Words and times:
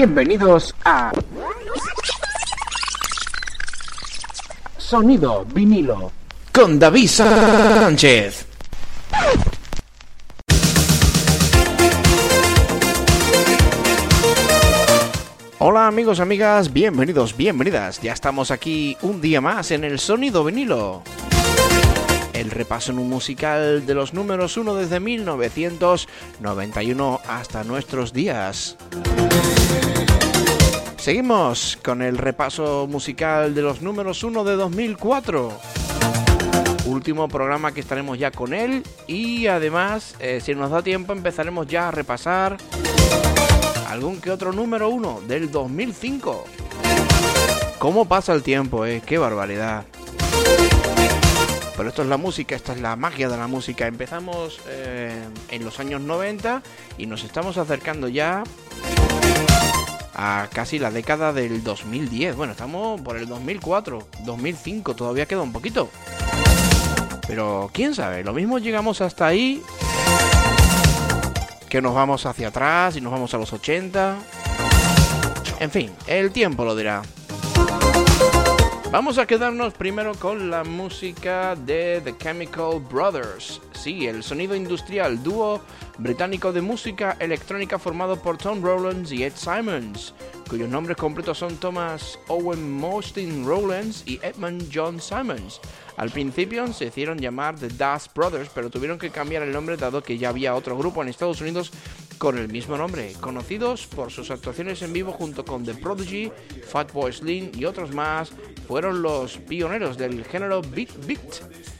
Bienvenidos 0.00 0.74
a 0.82 1.12
Sonido 4.78 5.44
vinilo 5.44 6.10
con 6.54 6.78
David 6.78 7.06
Sánchez. 7.06 8.46
Hola 15.58 15.86
amigos, 15.86 16.18
amigas, 16.18 16.72
bienvenidos, 16.72 17.36
bienvenidas. 17.36 18.00
Ya 18.00 18.14
estamos 18.14 18.50
aquí 18.50 18.96
un 19.02 19.20
día 19.20 19.42
más 19.42 19.70
en 19.70 19.84
el 19.84 19.98
Sonido 19.98 20.44
vinilo. 20.44 21.02
El 22.32 22.50
repaso 22.50 22.92
en 22.92 23.00
un 23.00 23.10
musical 23.10 23.84
de 23.84 23.94
los 23.94 24.14
números 24.14 24.56
1 24.56 24.76
desde 24.76 24.98
1991 24.98 27.20
hasta 27.28 27.64
nuestros 27.64 28.14
días. 28.14 28.78
Seguimos 31.00 31.78
con 31.82 32.02
el 32.02 32.18
repaso 32.18 32.86
musical 32.86 33.54
de 33.54 33.62
los 33.62 33.80
números 33.80 34.22
1 34.22 34.44
de 34.44 34.54
2004. 34.54 35.50
Último 36.84 37.26
programa 37.26 37.72
que 37.72 37.80
estaremos 37.80 38.18
ya 38.18 38.30
con 38.30 38.52
él 38.52 38.82
y 39.06 39.46
además, 39.46 40.14
eh, 40.20 40.42
si 40.44 40.54
nos 40.54 40.70
da 40.70 40.82
tiempo, 40.82 41.14
empezaremos 41.14 41.66
ya 41.68 41.88
a 41.88 41.90
repasar 41.90 42.58
algún 43.88 44.20
que 44.20 44.30
otro 44.30 44.52
número 44.52 44.90
1 44.90 45.22
del 45.26 45.50
2005. 45.50 46.44
¿Cómo 47.78 48.04
pasa 48.04 48.34
el 48.34 48.42
tiempo, 48.42 48.84
eh? 48.84 49.00
¡Qué 49.04 49.16
barbaridad! 49.16 49.86
Pero 51.78 51.88
esto 51.88 52.02
es 52.02 52.08
la 52.08 52.18
música, 52.18 52.54
esta 52.54 52.74
es 52.74 52.80
la 52.82 52.94
magia 52.96 53.30
de 53.30 53.38
la 53.38 53.46
música. 53.46 53.86
Empezamos 53.86 54.60
eh, 54.66 55.18
en 55.48 55.64
los 55.64 55.80
años 55.80 56.02
90 56.02 56.62
y 56.98 57.06
nos 57.06 57.24
estamos 57.24 57.56
acercando 57.56 58.06
ya 58.06 58.44
a 60.22 60.48
casi 60.52 60.78
la 60.78 60.90
década 60.90 61.32
del 61.32 61.64
2010. 61.64 62.36
Bueno, 62.36 62.52
estamos 62.52 63.00
por 63.00 63.16
el 63.16 63.26
2004, 63.26 64.06
2005, 64.26 64.94
todavía 64.94 65.24
queda 65.24 65.40
un 65.40 65.50
poquito. 65.50 65.88
Pero 67.26 67.70
quién 67.72 67.94
sabe, 67.94 68.22
lo 68.22 68.34
mismo 68.34 68.58
llegamos 68.58 69.00
hasta 69.00 69.26
ahí 69.26 69.62
que 71.70 71.80
nos 71.80 71.94
vamos 71.94 72.26
hacia 72.26 72.48
atrás 72.48 72.96
y 72.96 73.00
nos 73.00 73.12
vamos 73.12 73.32
a 73.32 73.38
los 73.38 73.50
80. 73.50 74.18
En 75.58 75.70
fin, 75.70 75.90
el 76.06 76.32
tiempo 76.32 76.66
lo 76.66 76.76
dirá. 76.76 77.00
Vamos 78.90 79.16
a 79.16 79.24
quedarnos 79.24 79.72
primero 79.72 80.14
con 80.16 80.50
la 80.50 80.64
música 80.64 81.56
de 81.56 82.02
The 82.04 82.18
Chemical 82.18 82.80
Brothers. 82.90 83.62
Sí, 83.80 84.06
el 84.06 84.22
sonido 84.22 84.54
industrial, 84.54 85.22
dúo 85.22 85.62
británico 85.96 86.52
de 86.52 86.60
música 86.60 87.16
electrónica 87.18 87.78
formado 87.78 88.20
por 88.20 88.36
Tom 88.36 88.62
Rowlands 88.62 89.10
y 89.10 89.24
Ed 89.24 89.32
Simons, 89.34 90.12
cuyos 90.50 90.68
nombres 90.68 90.98
completos 90.98 91.38
son 91.38 91.56
Thomas 91.56 92.18
Owen 92.28 92.70
Mostyn 92.72 93.46
Rowlands 93.46 94.02
y 94.04 94.20
Edmund 94.22 94.70
John 94.70 95.00
Simons. 95.00 95.62
Al 95.96 96.10
principio 96.10 96.70
se 96.74 96.88
hicieron 96.88 97.20
llamar 97.20 97.58
The 97.58 97.68
Dust 97.68 98.14
Brothers, 98.14 98.50
pero 98.54 98.68
tuvieron 98.68 98.98
que 98.98 99.08
cambiar 99.08 99.44
el 99.44 99.52
nombre 99.52 99.78
dado 99.78 100.02
que 100.02 100.18
ya 100.18 100.28
había 100.28 100.54
otro 100.54 100.76
grupo 100.76 101.00
en 101.00 101.08
Estados 101.08 101.40
Unidos 101.40 101.72
con 102.18 102.36
el 102.36 102.48
mismo 102.48 102.76
nombre, 102.76 103.14
conocidos 103.18 103.86
por 103.86 104.10
sus 104.10 104.30
actuaciones 104.30 104.82
en 104.82 104.92
vivo 104.92 105.10
junto 105.12 105.42
con 105.42 105.64
The 105.64 105.72
Prodigy, 105.72 106.30
Fatboy 106.68 107.14
Slim 107.14 107.52
y 107.56 107.64
otros 107.64 107.94
más, 107.94 108.30
fueron 108.68 109.00
los 109.00 109.38
pioneros 109.38 109.96
del 109.96 110.22
género 110.26 110.60
Beat 110.60 110.90
Beat. 111.06 111.79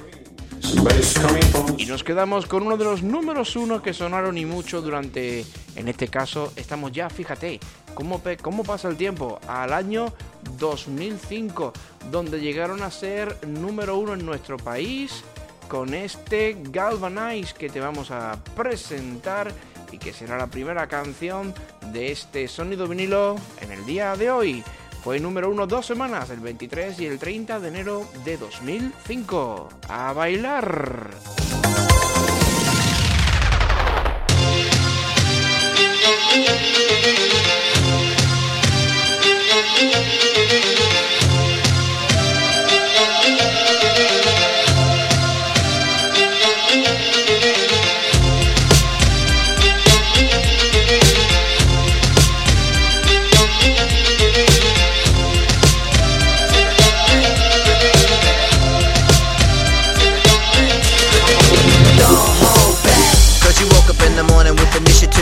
Y 1.79 1.87
nos 1.87 2.05
quedamos 2.05 2.47
con 2.47 2.63
uno 2.65 2.77
de 2.77 2.85
los 2.85 3.03
números 3.03 3.57
uno 3.57 3.83
que 3.83 3.95
sonaron 3.95 4.37
y 4.39 4.45
mucho 4.45 4.83
durante, 4.83 5.45
en 5.77 5.89
este 5.89 6.09
caso, 6.09 6.53
estamos 6.57 6.93
ya, 6.93 7.09
fíjate, 7.09 7.61
cómo, 7.95 8.23
cómo 8.43 8.65
pasa 8.65 8.89
el 8.89 8.97
tiempo, 8.97 9.41
al 9.47 9.73
año 9.73 10.13
2005, 10.59 11.73
donde 12.11 12.41
llegaron 12.41 12.83
a 12.83 12.91
ser 12.91 13.37
número 13.47 13.97
uno 13.97 14.15
en 14.15 14.25
nuestro 14.25 14.57
país 14.57 15.25
con 15.69 15.95
este 15.95 16.57
Galvanize 16.65 17.55
que 17.55 17.69
te 17.69 17.81
vamos 17.81 18.11
a 18.11 18.37
presentar 18.57 19.53
y 19.93 19.99
que 19.99 20.13
será 20.13 20.37
la 20.37 20.49
primera 20.49 20.87
canción 20.87 21.55
de 21.93 22.13
este 22.13 22.49
sonido 22.49 22.87
vinilo 22.87 23.37
en 23.61 23.73
el 23.73 23.85
día 23.87 24.17
de 24.17 24.31
hoy. 24.31 24.65
Fue 25.03 25.19
número 25.19 25.51
uno 25.51 25.67
dos 25.67 25.87
semanas, 25.87 26.29
el 26.29 26.41
23 26.41 27.01
y 27.01 27.07
el 27.07 27.19
30 27.19 27.59
de 27.59 27.69
enero 27.69 28.07
de 28.23 28.37
2005. 28.37 29.69
¡A 29.89 30.13
bailar! 30.13 31.11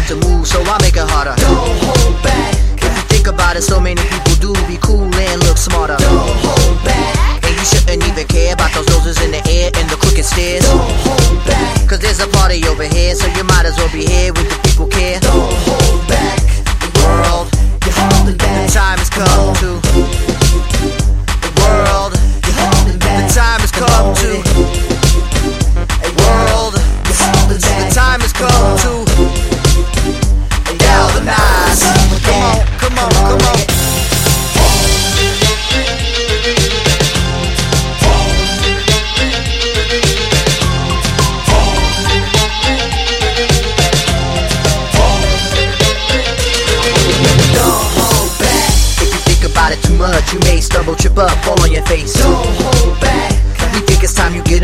To 0.08 0.16
move, 0.24 0.46
so 0.48 0.62
I 0.64 0.80
make 0.80 0.96
it 0.96 1.04
harder. 1.04 1.36
Don't 1.36 1.76
hold 1.84 2.16
back. 2.24 2.56
If 2.80 2.96
you 2.96 3.04
think 3.12 3.26
about 3.26 3.56
it, 3.56 3.62
so 3.62 3.78
many 3.78 4.00
people 4.00 4.36
do 4.41 4.52
be 4.64 4.80
cool 4.80 5.04
and 5.04 5.36
look 5.44 5.58
smarter. 5.58 5.96
Don't 6.00 6.32
hold 6.41 6.80
back. 6.80 7.44
And 7.44 7.52
you 7.52 7.64
shouldn't 7.64 8.00
even 8.08 8.26
care 8.26 8.54
about 8.54 8.72
those 8.72 8.88
noses 8.88 9.20
in 9.20 9.32
the 9.32 9.44
air 9.44 9.68
and 9.76 9.84
the 9.91 9.97
crooked 10.00 10.24
stairs. 10.24 10.64
Don't 10.64 10.80
hold 11.04 11.44
back. 11.44 11.86
Cause 11.86 12.00
there's 12.00 12.20
a 12.20 12.28
party 12.28 12.64
over 12.64 12.84
here, 12.84 13.14
so 13.14 13.28
you 13.36 13.44
might 13.44 13.66
as 13.66 13.76
well 13.76 13.92
be 13.92 14.06
here 14.06 14.32
with 14.32 14.48
the 14.48 14.56
people 14.64 14.88
care. 14.88 15.20
Don't 15.20 15.52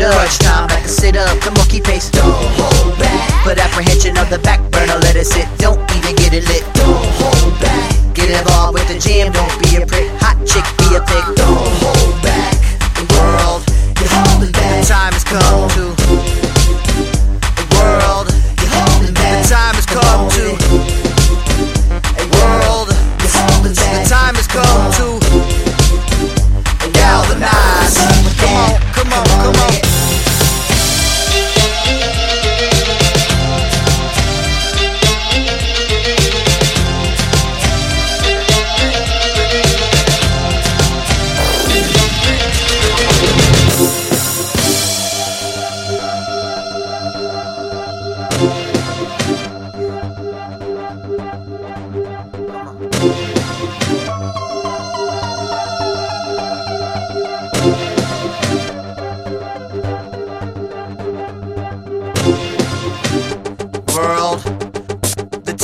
Crunch 0.05 0.37
time, 0.37 0.67
back 0.67 0.83
to 0.83 0.89
sit 0.89 1.17
up, 1.17 1.33
the 1.41 1.49
monkey 1.57 1.81
pace. 1.81 2.11
Don't 2.11 2.29
hold 2.29 2.99
back. 2.99 3.43
Put 3.43 3.57
apprehension 3.57 4.15
of 4.17 4.29
the 4.29 4.37
back 4.37 4.61
burner, 4.69 5.01
let 5.01 5.15
it 5.15 5.25
sit. 5.25 5.47
Don't 5.57 5.64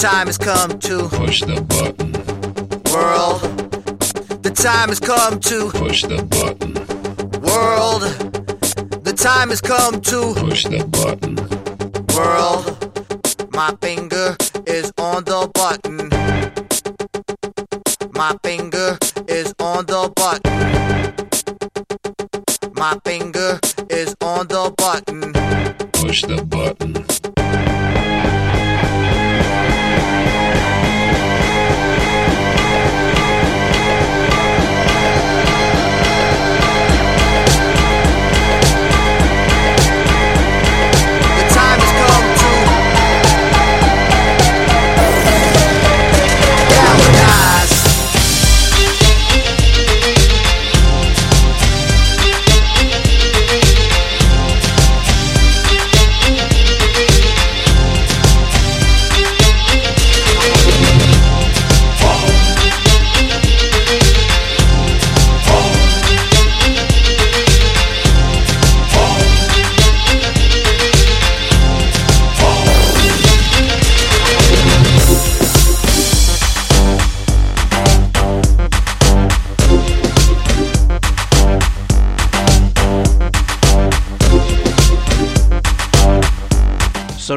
time 0.01 0.25
has 0.25 0.38
come 0.39 0.80
to 0.80 1.07
push 1.09 1.42
the 1.42 1.62
button, 1.62 2.12
world. 2.92 3.39
The 4.42 4.50
time 4.50 4.89
has 4.89 5.00
come 5.00 5.39
to 5.42 5.69
push 5.69 6.01
the 6.01 6.24
button, 6.24 6.74
world. 7.44 8.01
The 9.03 9.13
time 9.13 9.50
has 9.50 9.62
come 9.62 10.01
to 10.01 10.33
push 10.38 10.63
the 10.63 10.83
button, 10.89 11.36
world. 12.15 13.53
My 13.53 13.75
finger 13.80 14.36
is 14.65 14.92
on 14.98 15.24
the 15.25 15.48
button. 15.53 15.90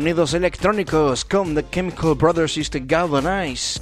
Sonidos 0.05 0.35
electrónicos 0.35 1.25
con 1.25 1.55
The 1.55 1.65
Chemical 1.71 2.15
Brothers 2.15 2.59
is 2.59 2.69
the 2.69 2.81
Galvanize. 2.81 3.81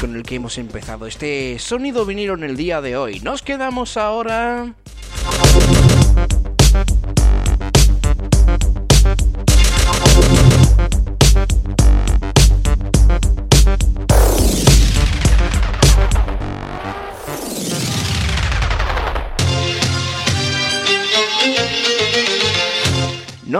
Con 0.00 0.14
el 0.14 0.22
que 0.22 0.36
hemos 0.36 0.58
empezado 0.58 1.08
este 1.08 1.58
sonido 1.58 2.06
vinilo 2.06 2.34
en 2.34 2.44
el 2.44 2.56
día 2.56 2.80
de 2.80 2.96
hoy. 2.96 3.18
Nos 3.18 3.42
quedamos 3.42 3.96
ahora. 3.96 4.76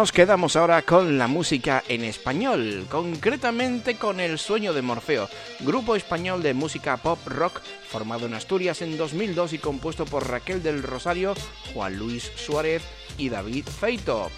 Nos 0.02 0.10
quedamos 0.10 0.56
ahora 0.56 0.82
con 0.82 1.16
la 1.16 1.28
música 1.28 1.84
en 1.86 2.02
español, 2.02 2.86
concretamente 2.90 3.94
con 3.94 4.18
El 4.18 4.36
sueño 4.36 4.72
de 4.72 4.82
Morfeo, 4.82 5.28
grupo 5.60 5.94
español 5.94 6.42
de 6.42 6.54
música 6.54 6.96
pop 6.96 7.20
rock 7.24 7.60
formado 7.86 8.26
en 8.26 8.34
Asturias 8.34 8.82
en 8.82 8.96
2002 8.98 9.52
y 9.52 9.58
compuesto 9.58 10.04
por 10.04 10.28
Raquel 10.28 10.60
del 10.60 10.82
Rosario, 10.82 11.34
Juan 11.72 11.96
Luis 11.98 12.32
Suárez 12.34 12.82
y 13.16 13.28
David 13.28 13.64
Feito. 13.64 14.28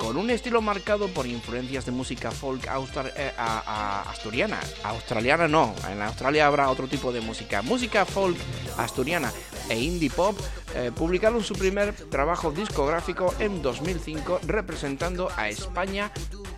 Con 0.00 0.16
un 0.16 0.30
estilo 0.30 0.62
marcado 0.62 1.08
por 1.08 1.26
influencias 1.26 1.84
de 1.84 1.92
música 1.92 2.30
folk 2.30 2.64
eh, 2.64 3.32
asturiana, 3.36 4.58
australiana 4.82 5.46
no, 5.46 5.74
en 5.92 6.00
Australia 6.00 6.46
habrá 6.46 6.70
otro 6.70 6.88
tipo 6.88 7.12
de 7.12 7.20
música, 7.20 7.60
música 7.60 8.06
folk 8.06 8.38
asturiana 8.78 9.30
e 9.68 9.78
indie 9.78 10.08
pop, 10.08 10.34
eh, 10.74 10.90
publicaron 10.96 11.44
su 11.44 11.52
primer 11.52 11.92
trabajo 11.92 12.50
discográfico 12.50 13.34
en 13.38 13.60
2005 13.60 14.40
representando 14.46 15.28
a 15.36 15.50
España 15.50 16.10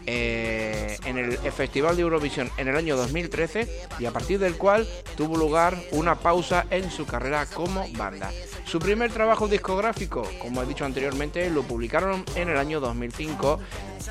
eh, 0.06 0.98
en 1.04 1.18
el 1.18 1.38
Festival 1.38 1.96
de 1.96 2.02
Eurovisión 2.02 2.50
en 2.56 2.68
el 2.68 2.76
año 2.76 2.96
2013 2.96 3.68
y 3.98 4.06
a 4.06 4.10
partir 4.10 4.38
del 4.38 4.56
cual 4.56 4.86
tuvo 5.16 5.36
lugar 5.36 5.76
una 5.92 6.16
pausa 6.16 6.66
en 6.70 6.90
su 6.90 7.06
carrera 7.06 7.46
como 7.46 7.86
banda. 7.96 8.30
Su 8.64 8.78
primer 8.78 9.12
trabajo 9.12 9.48
discográfico, 9.48 10.28
como 10.40 10.62
he 10.62 10.66
dicho 10.66 10.84
anteriormente, 10.84 11.50
lo 11.50 11.62
publicaron 11.62 12.24
en 12.34 12.48
el 12.48 12.56
año 12.56 12.80
2005 12.80 13.58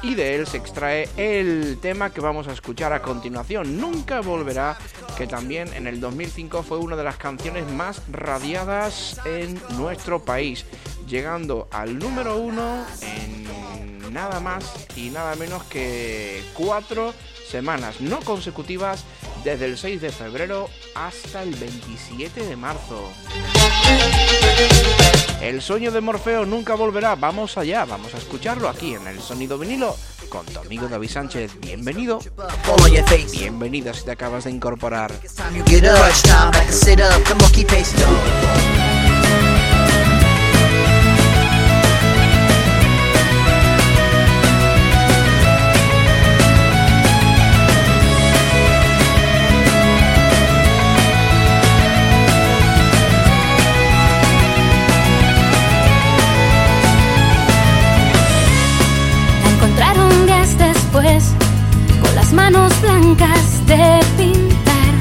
y 0.01 0.15
de 0.15 0.35
él 0.35 0.47
se 0.47 0.57
extrae 0.57 1.09
el 1.17 1.77
tema 1.81 2.11
que 2.11 2.21
vamos 2.21 2.47
a 2.47 2.53
escuchar 2.53 2.93
a 2.93 3.01
continuación, 3.01 3.77
Nunca 3.79 4.21
Volverá, 4.21 4.77
que 5.17 5.27
también 5.27 5.73
en 5.73 5.87
el 5.87 5.99
2005 5.99 6.63
fue 6.63 6.77
una 6.77 6.95
de 6.95 7.03
las 7.03 7.17
canciones 7.17 7.69
más 7.71 8.01
radiadas 8.11 9.19
en 9.25 9.59
nuestro 9.77 10.23
país, 10.23 10.65
llegando 11.07 11.67
al 11.71 11.97
número 11.99 12.37
uno 12.37 12.85
en 13.01 14.13
nada 14.13 14.39
más 14.39 14.87
y 14.95 15.09
nada 15.09 15.35
menos 15.35 15.63
que 15.63 16.43
cuatro 16.53 17.13
semanas 17.47 18.01
no 18.01 18.19
consecutivas 18.19 19.03
desde 19.43 19.65
el 19.65 19.77
6 19.77 20.01
de 20.01 20.11
febrero 20.11 20.69
hasta 20.95 21.43
el 21.43 21.55
27 21.55 22.45
de 22.45 22.55
marzo. 22.55 23.11
El 25.41 25.61
sueño 25.61 25.91
de 25.91 26.01
Morfeo 26.01 26.45
nunca 26.45 26.75
volverá. 26.75 27.15
Vamos 27.15 27.57
allá, 27.57 27.85
vamos 27.85 28.13
a 28.13 28.17
escucharlo 28.17 28.69
aquí 28.69 28.93
en 28.93 29.07
el 29.07 29.19
sonido 29.19 29.57
vinilo 29.57 29.95
con 30.29 30.45
tu 30.45 30.59
amigo 30.59 30.87
David 30.87 31.09
Sánchez. 31.09 31.59
Bienvenido, 31.59 32.19
bienvenida 33.31 33.93
si 33.93 34.05
te 34.05 34.11
acabas 34.11 34.45
de 34.45 34.51
incorporar. 34.51 35.11
Manos 62.33 62.71
blancas 62.81 63.65
de 63.65 63.99
pintar. 64.17 64.93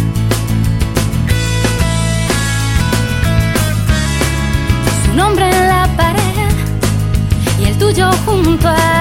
Su 5.05 5.15
nombre 5.15 5.45
en 5.45 5.69
la 5.69 5.89
pared 5.97 6.51
y 7.61 7.65
el 7.67 7.79
tuyo 7.79 8.11
junto 8.25 8.69
a 8.69 9.00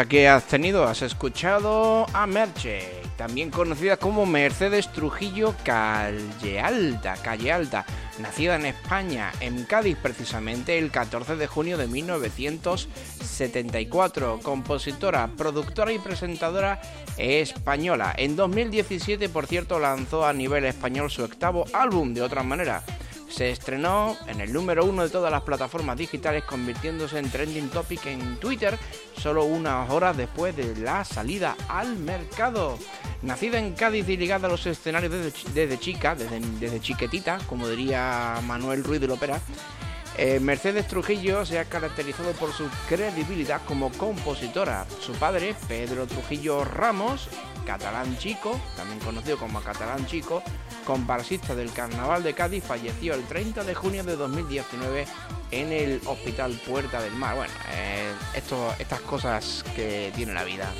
aquí 0.00 0.24
has 0.24 0.44
tenido, 0.44 0.84
has 0.84 1.02
escuchado 1.02 2.06
a 2.14 2.26
Merche, 2.26 3.02
también 3.16 3.50
conocida 3.50 3.98
como 3.98 4.24
Mercedes 4.24 4.90
Trujillo 4.92 5.54
Calle 5.62 6.60
Alta, 6.60 7.16
Calle 7.22 7.52
Alta, 7.52 7.84
nacida 8.18 8.56
en 8.56 8.64
España, 8.66 9.30
en 9.40 9.64
Cádiz 9.64 9.98
precisamente, 10.02 10.78
el 10.78 10.90
14 10.90 11.36
de 11.36 11.46
junio 11.46 11.76
de 11.76 11.86
1974, 11.86 14.40
compositora, 14.42 15.28
productora 15.36 15.92
y 15.92 15.98
presentadora 15.98 16.80
española. 17.18 18.14
En 18.16 18.36
2017, 18.36 19.28
por 19.28 19.46
cierto, 19.46 19.78
lanzó 19.78 20.26
a 20.26 20.32
nivel 20.32 20.64
español 20.64 21.10
su 21.10 21.22
octavo 21.22 21.66
álbum, 21.72 22.14
de 22.14 22.22
otra 22.22 22.42
manera. 22.42 22.82
Se 23.30 23.50
estrenó 23.50 24.16
en 24.26 24.40
el 24.40 24.52
número 24.52 24.84
uno 24.84 25.02
de 25.04 25.08
todas 25.08 25.30
las 25.30 25.42
plataformas 25.42 25.96
digitales, 25.96 26.44
convirtiéndose 26.44 27.18
en 27.18 27.30
trending 27.30 27.70
topic 27.70 28.04
en 28.06 28.36
Twitter 28.38 28.76
solo 29.16 29.44
unas 29.44 29.88
horas 29.88 30.16
después 30.16 30.54
de 30.56 30.74
la 30.76 31.04
salida 31.04 31.56
al 31.68 31.96
mercado. 31.96 32.76
Nacida 33.22 33.58
en 33.58 33.74
Cádiz 33.74 34.08
y 34.08 34.16
ligada 34.16 34.48
a 34.48 34.50
los 34.50 34.66
escenarios 34.66 35.12
desde, 35.12 35.32
chi- 35.32 35.48
desde 35.54 35.78
chica, 35.78 36.14
desde, 36.14 36.40
desde 36.58 36.80
chiquetita, 36.80 37.38
como 37.48 37.68
diría 37.68 38.40
Manuel 38.46 38.82
Ruiz 38.82 39.00
de 39.00 39.08
la 39.08 39.14
Ópera, 39.14 39.40
eh, 40.18 40.40
Mercedes 40.40 40.88
Trujillo 40.88 41.46
se 41.46 41.58
ha 41.58 41.64
caracterizado 41.66 42.32
por 42.32 42.52
su 42.52 42.64
credibilidad 42.88 43.60
como 43.66 43.90
compositora. 43.92 44.84
Su 45.00 45.12
padre, 45.12 45.54
Pedro 45.68 46.06
Trujillo 46.06 46.64
Ramos, 46.64 47.28
catalán 47.70 48.18
chico, 48.18 48.60
también 48.74 48.98
conocido 48.98 49.38
como 49.38 49.60
catalán 49.60 50.04
chico, 50.04 50.42
comparsista 50.84 51.54
del 51.54 51.72
Carnaval 51.72 52.24
de 52.24 52.34
Cádiz, 52.34 52.64
falleció 52.64 53.14
el 53.14 53.22
30 53.22 53.62
de 53.62 53.74
junio 53.76 54.02
de 54.02 54.16
2019 54.16 55.06
en 55.52 55.72
el 55.72 56.00
Hospital 56.04 56.60
Puerta 56.66 57.00
del 57.00 57.12
Mar. 57.12 57.36
Bueno, 57.36 57.52
eh, 57.70 58.12
estas 58.80 59.00
cosas 59.02 59.64
que 59.76 60.12
tiene 60.16 60.34
la 60.34 60.42
vida. 60.42 60.72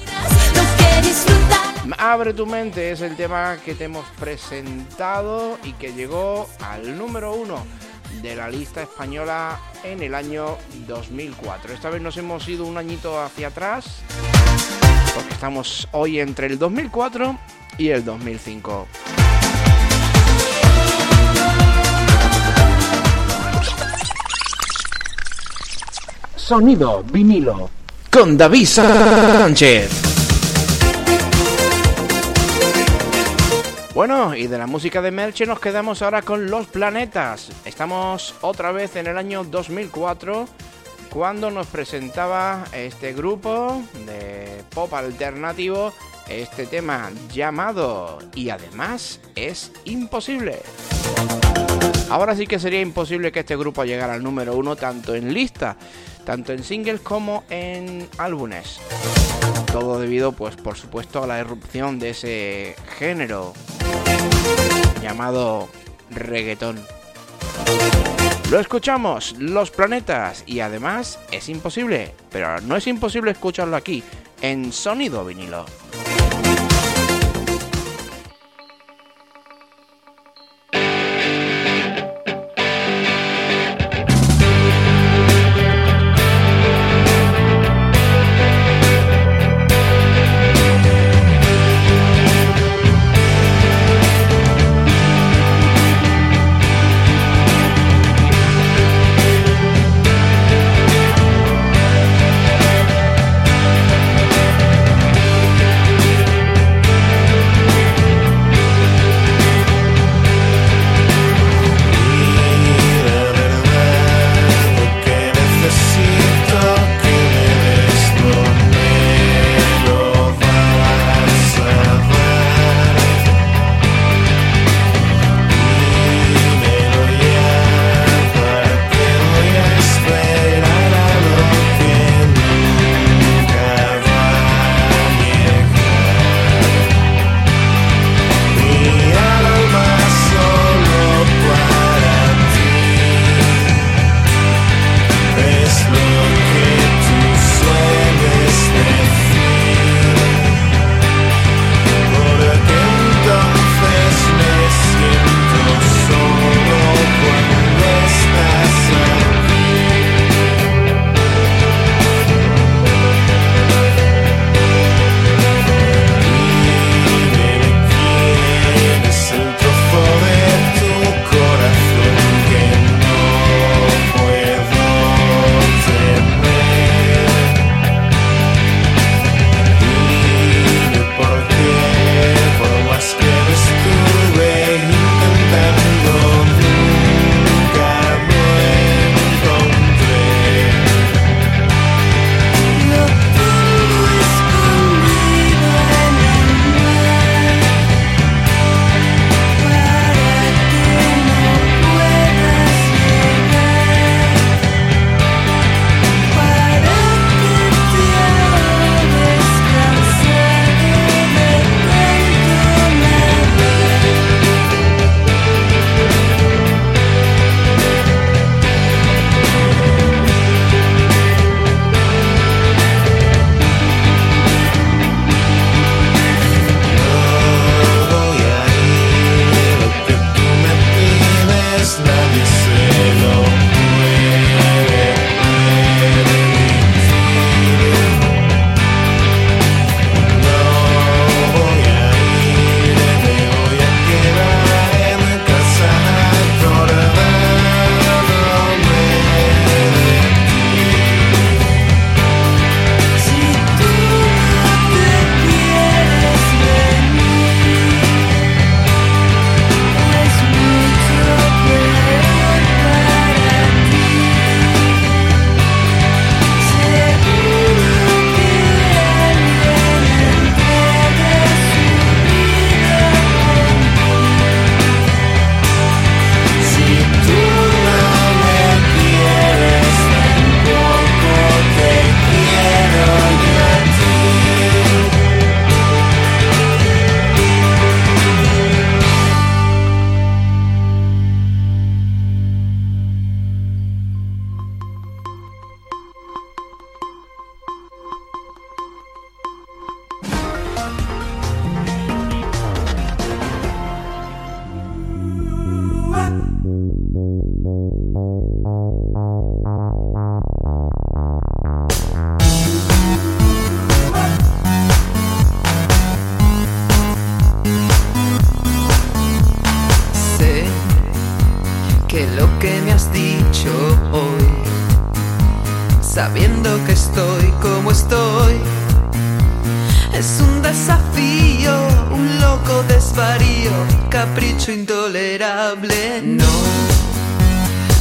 Abre 1.97 2.35
tu 2.35 2.45
mente 2.45 2.91
es 2.91 3.03
el 3.03 3.15
tema 3.15 3.59
que 3.65 3.77
te 3.77 3.85
hemos 3.85 4.07
presentado 4.19 5.59
y 5.63 5.75
que 5.75 5.93
llegó 5.93 6.51
al 6.61 6.99
número 6.99 7.35
uno 7.35 7.65
de 8.21 8.35
la 8.35 8.51
lista 8.51 8.83
española 8.83 9.61
en 9.85 10.03
el 10.03 10.17
año 10.17 10.59
2004. 10.89 11.73
Esta 11.73 11.89
vez 11.89 12.03
nos 12.03 12.17
hemos 12.17 12.49
ido 12.49 12.67
un 12.67 12.79
añito 12.79 13.23
hacia 13.23 13.47
atrás 13.47 14.03
porque 15.15 15.33
estamos 15.33 15.89
hoy 15.93 16.21
entre 16.21 16.47
el 16.47 16.59
2004 16.59 17.37
y 17.79 17.89
el 17.89 18.05
2005. 18.05 18.87
Sonido 26.37 27.03
vinilo 27.05 27.71
con 28.11 28.37
David 28.37 28.67
Sánchez. 28.67 30.11
Bueno, 33.95 34.35
y 34.35 34.47
de 34.47 34.57
la 34.57 34.67
música 34.67 35.03
de 35.03 35.11
Merche 35.11 35.47
nos 35.47 35.61
quedamos 35.61 36.01
ahora 36.03 36.23
con 36.23 36.51
Los 36.51 36.67
Planetas. 36.69 37.51
Estamos 37.65 38.35
otra 38.41 38.73
vez 38.73 38.97
en 38.97 39.07
el 39.07 39.19
año 39.19 39.45
2004 39.45 40.47
cuando 41.13 41.51
nos 41.51 41.67
presentaba 41.67 42.65
este 42.73 43.13
grupo 43.13 43.83
de 44.07 44.65
pop 44.75 44.93
alternativo 44.95 45.93
este 46.31 46.67
tema 46.67 47.11
llamado 47.33 48.19
y 48.35 48.51
además 48.51 49.21
es 49.35 49.73
imposible. 49.85 50.61
Ahora 52.09 52.37
sí 52.37 52.47
que 52.47 52.59
sería 52.59 52.81
imposible 52.81 53.33
que 53.33 53.41
este 53.41 53.57
grupo 53.57 53.85
llegara 53.85 54.15
al 54.15 54.23
número 54.23 54.55
uno 54.57 54.77
tanto 54.77 55.15
en 55.15 55.35
lista, 55.35 55.77
tanto 56.25 56.53
en 56.53 56.63
singles 56.63 57.01
como 57.01 57.45
en 57.51 58.09
álbumes. 58.19 58.81
Todo 59.73 60.01
debido, 60.01 60.33
pues 60.33 60.57
por 60.57 60.77
supuesto, 60.77 61.23
a 61.23 61.27
la 61.27 61.39
erupción 61.39 61.99
de 61.99 62.11
ese 62.11 62.77
género 62.99 63.53
llamado 65.03 65.69
reggaetón. 66.11 66.81
Lo 68.51 68.59
escuchamos, 68.59 69.37
Los 69.39 69.71
Planetas, 69.71 70.43
y 70.45 70.59
además 70.59 71.21
es 71.31 71.49
imposible, 71.49 72.13
pero 72.33 72.61
no 72.63 72.75
es 72.75 72.89
imposible 72.89 73.31
escucharlo 73.31 73.77
aquí, 73.77 74.03
en 74.43 74.73
sonido 74.73 75.25
vinilo. 75.25 75.67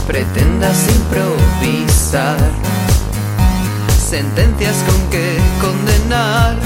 Pretendas 0.09 0.87
improvisar 0.89 2.35
sentencias 3.95 4.75
con 4.87 4.99
que 5.11 5.37
condenar 5.61 6.57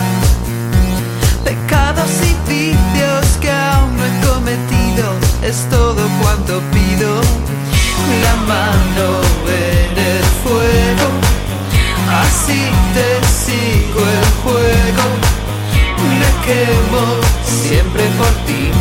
pecados 1.43 2.09
y 2.21 2.33
vicios 2.49 3.25
que 3.41 3.51
aún 3.51 3.97
no 3.97 4.05
he 4.05 4.33
cometido. 4.33 5.11
Es 5.43 5.67
todo 5.69 6.07
cuanto 6.21 6.61
pido. 6.71 7.19
La 8.23 8.35
mano 8.47 9.07
en 9.45 9.97
el 9.97 10.23
fuego, 10.43 11.07
así 12.23 12.63
te 12.95 13.09
sigo 13.27 13.99
el 13.99 14.25
juego. 14.43 15.05
Me 16.19 16.29
quemo 16.45 17.03
siempre 17.43 18.03
por 18.17 18.31
ti. 18.45 18.71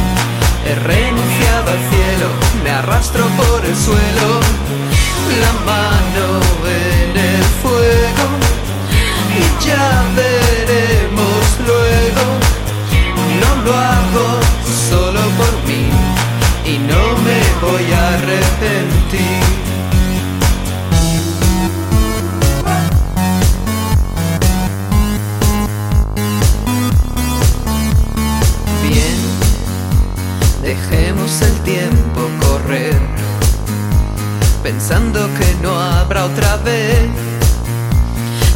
He 0.65 0.75
renunciado 0.75 1.71
al 1.71 1.83
cielo, 1.91 2.29
me 2.63 2.71
arrastro 2.71 3.25
por 3.37 3.65
el 3.65 3.77
suelo. 3.77 4.41
La 5.41 5.53
mano 5.65 6.41
en 6.67 7.17
el 7.17 7.43
fuego 7.63 8.27
y 9.41 9.67
ya 9.67 10.05
veremos 10.15 11.43
luego. 11.67 12.25
No 13.41 13.63
lo 13.65 13.77
hago 13.77 14.41
solo 14.89 15.21
por 15.39 15.53
mí 15.69 15.89
y 16.65 16.79
no 16.79 17.17
me 17.27 17.41
voy 17.67 17.93
a 17.93 18.09
arrepentir. 18.15 19.62
Pensando 34.63 35.21
que 35.39 35.55
no 35.63 35.79
habrá 35.79 36.25
otra 36.25 36.57
vez, 36.59 37.11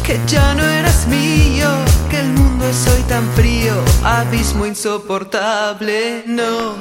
que 0.03 0.19
ya 0.27 0.53
no 0.55 0.63
eres 0.63 1.07
mío, 1.07 1.69
que 2.09 2.19
el 2.19 2.29
mundo 2.29 2.65
es 2.67 2.87
hoy 2.87 3.01
tan 3.03 3.27
frío, 3.33 3.73
abismo 4.03 4.65
insoportable, 4.65 6.23
no. 6.25 6.75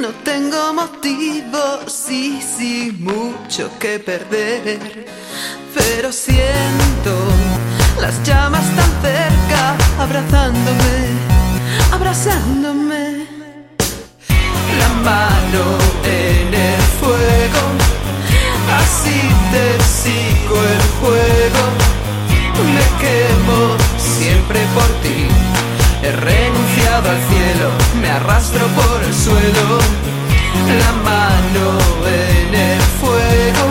No 0.00 0.08
tengo 0.24 0.72
motivo, 0.72 1.80
sí, 1.86 2.40
sí, 2.40 2.96
mucho 2.98 3.70
que 3.78 3.98
perder, 3.98 5.06
pero 5.74 6.10
siento 6.10 7.12
las 8.00 8.22
llamas 8.22 8.64
tan 8.76 8.90
cerca, 9.02 9.76
abrazándome, 9.98 10.98
abrazándome. 11.92 12.99
Mano 15.04 15.64
en 16.04 16.52
el 16.52 16.82
fuego, 17.00 17.62
así 18.80 19.20
te 19.52 19.66
sigo 19.84 20.56
el 20.56 20.82
juego. 21.00 21.62
Me 22.74 22.86
quemo 23.00 23.60
siempre 23.96 24.60
por 24.74 24.88
ti. 25.02 25.20
He 26.02 26.12
renunciado 26.12 27.10
al 27.10 27.20
cielo, 27.30 27.68
me 28.00 28.10
arrastro 28.10 28.66
por 28.68 29.02
el 29.02 29.14
suelo. 29.14 29.78
La 30.82 30.92
mano 31.10 31.66
en 32.06 32.54
el 32.54 32.82
fuego 33.00 33.66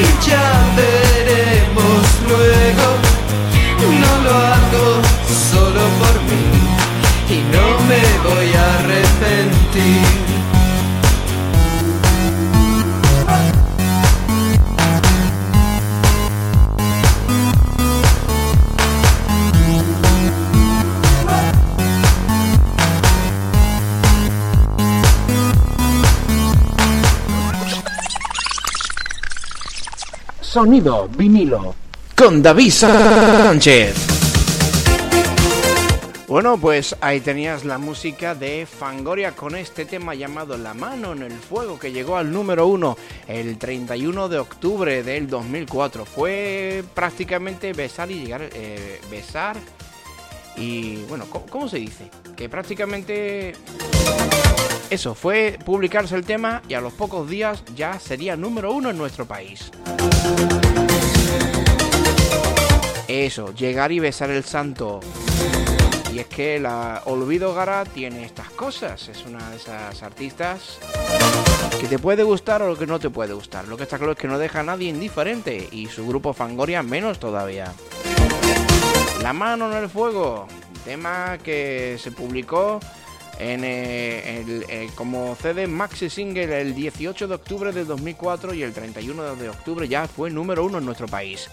y 0.00 0.28
ya 0.28 0.46
veremos 0.76 2.02
luego. 2.28 2.86
No 4.00 4.12
lo 4.24 4.34
hago 4.36 4.86
solo 5.50 5.63
Sonido 30.54 31.08
vinilo 31.08 31.74
con 32.16 32.40
David 32.40 32.70
Sánchez. 32.70 33.96
Bueno, 36.28 36.58
pues 36.58 36.94
ahí 37.00 37.18
tenías 37.18 37.64
la 37.64 37.78
música 37.78 38.36
de 38.36 38.64
Fangoria 38.64 39.32
con 39.32 39.56
este 39.56 39.84
tema 39.84 40.14
llamado 40.14 40.56
La 40.56 40.72
mano 40.72 41.12
en 41.12 41.22
el 41.22 41.32
fuego 41.32 41.76
que 41.76 41.90
llegó 41.90 42.16
al 42.16 42.30
número 42.30 42.68
uno 42.68 42.96
el 43.26 43.58
31 43.58 44.28
de 44.28 44.38
octubre 44.38 45.02
del 45.02 45.26
2004. 45.26 46.04
Fue 46.04 46.84
prácticamente 46.94 47.72
besar 47.72 48.12
y 48.12 48.20
llegar, 48.20 48.42
eh, 48.54 49.00
besar 49.10 49.56
y 50.56 50.96
bueno, 51.08 51.26
¿cómo, 51.50 51.68
se 51.68 51.78
dice? 51.78 52.10
Que 52.36 52.48
prácticamente 52.48 53.54
eso, 54.90 55.14
fue 55.14 55.58
publicarse 55.64 56.14
el 56.14 56.24
tema 56.24 56.62
y 56.68 56.74
a 56.74 56.80
los 56.80 56.92
pocos 56.92 57.28
días 57.28 57.64
ya 57.74 57.98
sería 57.98 58.36
número 58.36 58.72
uno 58.72 58.90
en 58.90 58.98
nuestro 58.98 59.26
país. 59.26 59.70
Eso, 63.08 63.54
llegar 63.54 63.92
y 63.92 63.98
besar 63.98 64.30
el 64.30 64.44
santo. 64.44 65.00
Y 66.12 66.20
es 66.20 66.26
que 66.26 66.60
la 66.60 67.02
Olvido 67.06 67.54
Gara 67.54 67.84
tiene 67.84 68.24
estas 68.24 68.50
cosas. 68.50 69.08
Es 69.08 69.24
una 69.26 69.50
de 69.50 69.56
esas 69.56 70.02
artistas 70.02 70.78
que 71.80 71.88
te 71.88 71.98
puede 71.98 72.22
gustar 72.22 72.62
o 72.62 72.78
que 72.78 72.86
no 72.86 73.00
te 73.00 73.10
puede 73.10 73.34
gustar. 73.34 73.66
Lo 73.66 73.76
que 73.76 73.82
está 73.82 73.98
claro 73.98 74.12
es 74.12 74.18
que 74.18 74.28
no 74.28 74.38
deja 74.38 74.60
a 74.60 74.62
nadie 74.62 74.88
indiferente. 74.88 75.68
Y 75.72 75.86
su 75.86 76.06
grupo 76.06 76.32
Fangoria 76.32 76.84
menos 76.84 77.18
todavía. 77.18 77.72
La 79.24 79.32
mano 79.32 79.72
en 79.72 79.82
el 79.82 79.88
fuego. 79.88 80.46
Tema 80.84 81.38
que 81.42 81.96
se 81.98 82.12
publicó 82.12 82.78
en, 83.38 83.64
eh, 83.64 84.40
el, 84.40 84.66
eh, 84.68 84.90
como 84.94 85.34
CD 85.34 85.66
Maxi 85.66 86.10
Single 86.10 86.60
el 86.60 86.74
18 86.74 87.26
de 87.26 87.34
octubre 87.34 87.72
del 87.72 87.86
2004 87.86 88.52
y 88.52 88.62
el 88.62 88.74
31 88.74 89.34
de 89.36 89.48
octubre 89.48 89.88
ya 89.88 90.06
fue 90.06 90.28
número 90.28 90.62
uno 90.62 90.76
en 90.76 90.84
nuestro 90.84 91.08
país. 91.08 91.48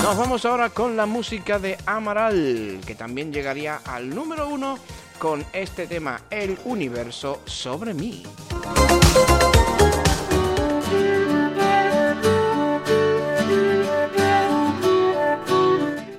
Nos 0.00 0.16
vamos 0.16 0.44
ahora 0.44 0.70
con 0.70 0.96
la 0.96 1.06
música 1.06 1.58
de 1.58 1.76
Amaral, 1.86 2.78
que 2.86 2.94
también 2.94 3.32
llegaría 3.32 3.80
al 3.84 4.08
número 4.08 4.48
uno 4.48 4.78
con 5.18 5.44
este 5.52 5.88
tema, 5.88 6.20
El 6.30 6.56
universo 6.66 7.40
sobre 7.46 7.94
mí. 7.94 8.22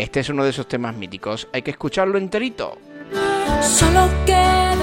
Este 0.08 0.22
es 0.22 0.30
uno 0.30 0.46
de 0.46 0.52
esos 0.52 0.70
temas 0.70 0.96
míticos, 0.96 1.50
hay 1.52 1.62
que 1.64 1.72
escucharlo 1.72 2.18
enterito. 2.18 2.78
Solo 3.62 4.08
queda 4.26 4.74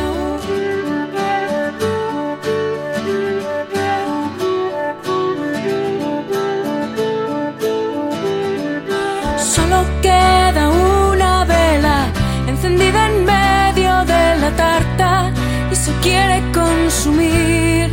Solo 9.39 9.87
queda 10.03 10.69
una 10.69 11.45
vela 11.47 12.07
encendida 12.47 13.07
en 13.07 13.25
medio 13.25 14.05
de 14.05 14.37
la 14.43 14.51
tarta 14.55 15.33
y 15.73 15.75
se 15.75 15.91
quiere 16.03 16.43
consumir. 16.53 17.91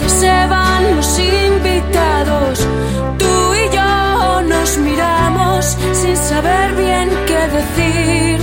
Ya 0.00 0.08
se 0.08 0.46
van 0.48 0.96
los 0.96 1.18
invitados, 1.18 2.66
tú 3.18 3.25
sympathy 7.56 8.35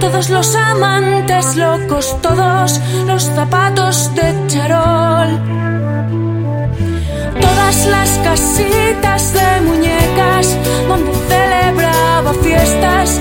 todos 0.00 0.28
los 0.28 0.54
amantes 0.54 1.56
locos, 1.56 2.14
todos 2.20 2.78
los 3.06 3.22
zapatos 3.24 4.14
de 4.14 4.34
charol. 4.48 5.30
Todas 7.40 7.86
las 7.86 8.10
casitas 8.18 9.32
de 9.32 9.60
muñecas 9.62 10.56
donde 10.88 11.12
celebraba 11.28 12.34
fiestas, 12.34 13.18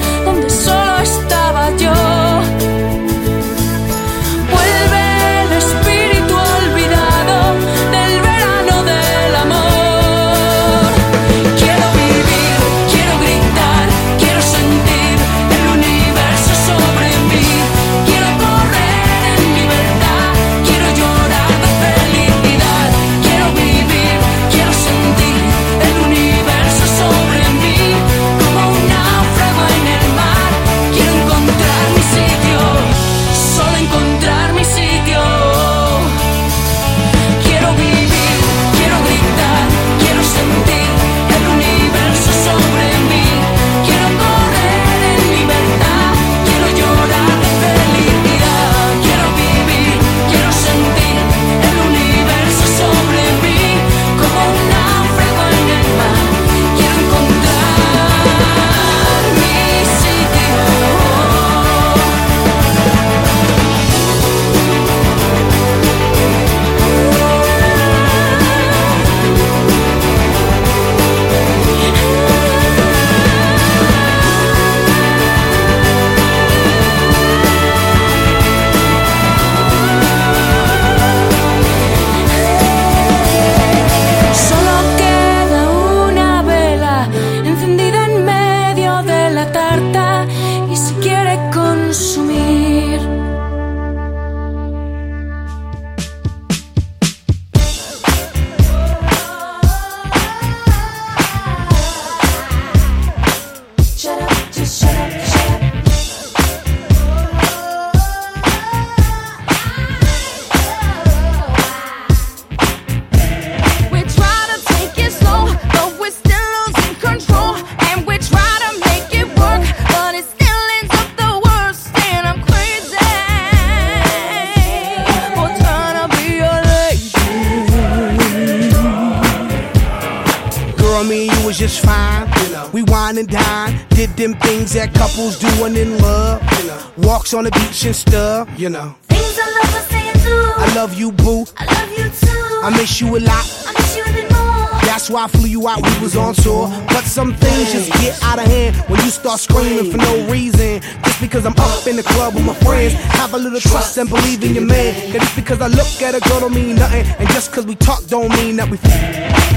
you 138.66 138.72
know. 138.72 138.96
Things 139.10 139.38
I 139.38 139.46
love, 139.46 139.76
I 139.78 139.82
say 139.94 140.10
and 140.10 140.22
do. 140.26 140.38
I 140.58 140.74
love 140.74 140.96
you, 140.96 141.12
boo. 141.12 141.46
I 141.56 141.66
love 141.70 141.92
you 141.94 142.10
too. 142.10 142.66
I 142.66 142.70
miss 142.72 143.00
you 143.00 143.16
a 143.16 143.20
lot. 143.20 143.46
I 143.68 143.74
miss 143.78 143.96
you 143.96 144.04
even 144.10 144.26
more. 144.34 144.66
That's 144.90 145.08
why 145.08 145.26
I 145.26 145.28
flew 145.28 145.46
you 145.46 145.68
out, 145.68 145.86
we 145.86 145.94
was 146.02 146.16
on 146.16 146.34
tour. 146.34 146.66
But 146.88 147.04
some 147.04 147.36
things 147.36 147.74
just 147.74 147.94
get 148.02 148.18
out 148.24 148.40
of 148.40 148.48
hand 148.48 148.76
when 148.90 149.00
you 149.06 149.12
start 149.12 149.40
screaming 149.40 149.92
for 149.92 149.98
no 149.98 150.14
reason. 150.32 150.82
Just 151.06 151.22
because 151.22 151.46
I'm 151.46 151.54
up 151.60 151.86
in 151.86 151.96
the 151.96 152.02
club 152.02 152.34
with 152.34 152.44
my 152.44 152.56
friends. 152.66 152.94
Have 153.22 153.36
a 153.36 153.38
little 153.38 153.60
trust 153.60 154.00
and 154.00 154.10
believe 154.10 154.44
in 154.44 154.56
your 154.56 154.66
man. 154.66 154.96
Cause 155.12 155.22
just 155.22 155.36
because 155.36 155.62
I 155.62 155.68
look 155.68 156.02
at 156.02 156.16
a 156.16 156.22
girl 156.28 156.40
don't 156.40 156.56
mean 156.56 156.76
nothing. 156.76 157.06
And 157.20 157.30
just 157.30 157.52
because 157.52 157.68
we 157.68 157.76
talk 157.76 158.04
don't 158.08 158.32
mean 158.42 158.56
that 158.56 158.66
we 158.66 158.82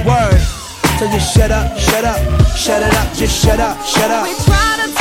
word. 0.04 0.36
So 1.00 1.08
just 1.08 1.34
shut 1.34 1.50
up, 1.50 1.78
shut 1.78 2.04
up, 2.04 2.20
shut 2.54 2.82
it 2.82 2.92
up, 2.92 3.08
just 3.16 3.42
shut 3.42 3.58
up, 3.58 3.80
shut 3.86 4.10
up. 4.10 4.28
We 4.28 4.34
try 4.44 4.84
to 4.84 4.97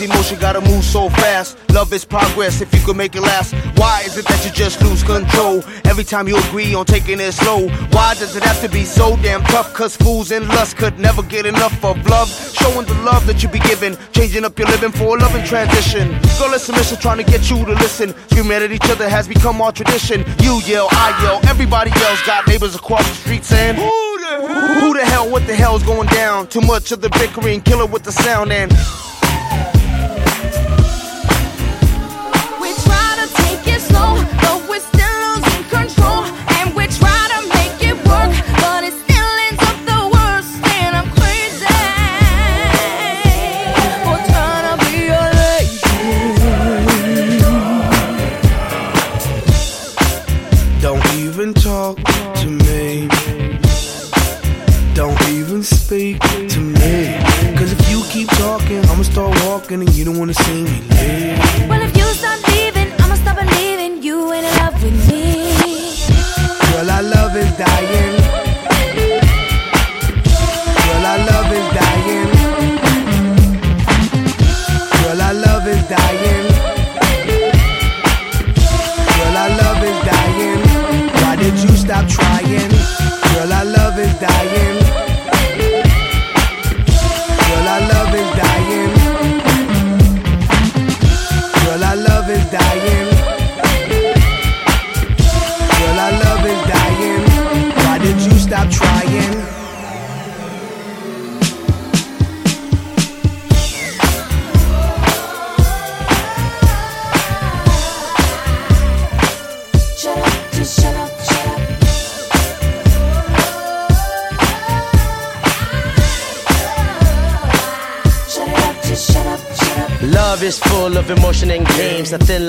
Emotion 0.00 0.38
gotta 0.38 0.62
move 0.62 0.82
so 0.82 1.10
fast? 1.10 1.58
Love 1.72 1.92
is 1.92 2.06
progress 2.06 2.62
if 2.62 2.72
you 2.74 2.80
could 2.80 2.96
make 2.96 3.14
it 3.14 3.20
last. 3.20 3.54
Why 3.76 4.02
is 4.06 4.16
it 4.16 4.26
that 4.28 4.42
you 4.44 4.50
just 4.50 4.80
lose 4.82 5.02
control 5.02 5.62
every 5.84 6.04
time 6.04 6.26
you 6.26 6.38
agree 6.38 6.74
on 6.74 6.86
taking 6.86 7.20
it 7.20 7.32
slow? 7.32 7.68
Why 7.90 8.14
does 8.14 8.34
it 8.34 8.42
have 8.42 8.60
to 8.62 8.68
be 8.68 8.84
so 8.84 9.16
damn 9.16 9.42
tough? 9.42 9.74
Cause 9.74 9.96
fools 9.96 10.30
in 10.30 10.48
lust 10.48 10.78
could 10.78 10.98
never 10.98 11.22
get 11.22 11.44
enough 11.44 11.84
of 11.84 11.96
love. 12.08 12.28
Showing 12.30 12.86
the 12.86 12.94
love 13.02 13.26
that 13.26 13.42
you 13.42 13.48
be 13.50 13.58
giving, 13.58 13.96
changing 14.12 14.44
up 14.44 14.58
your 14.58 14.68
living 14.68 14.90
for 14.90 15.18
a 15.18 15.20
loving 15.20 15.44
transition. 15.44 16.08
Girl, 16.38 16.54
it's 16.54 16.68
a 16.68 16.72
mission 16.72 16.96
trying 16.98 17.18
to 17.18 17.24
get 17.24 17.50
you 17.50 17.62
to 17.64 17.72
listen. 17.72 18.14
Screaming 18.30 18.62
at 18.62 18.72
each 18.72 18.88
other 18.88 19.08
has 19.08 19.28
become 19.28 19.60
our 19.60 19.72
tradition. 19.72 20.24
You 20.40 20.62
yell, 20.64 20.88
I 20.92 21.18
yell, 21.22 21.40
everybody 21.50 21.90
yells. 21.90 22.22
Got 22.22 22.46
neighbors 22.48 22.74
across 22.74 23.06
the 23.06 23.14
street 23.16 23.44
saying, 23.44 23.76
Who 23.76 24.18
the 24.20 24.26
hell? 24.26 24.80
Who 24.80 24.94
the 24.94 25.04
hell? 25.04 25.30
What 25.30 25.46
the 25.46 25.54
hell's 25.54 25.82
going 25.82 26.08
down? 26.08 26.46
Too 26.46 26.62
much 26.62 26.90
of 26.90 27.02
the 27.02 27.10
bickering, 27.10 27.60
kill 27.60 27.80
it 27.80 27.90
with 27.90 28.04
the 28.04 28.12
sound 28.12 28.50
and. 28.50 28.72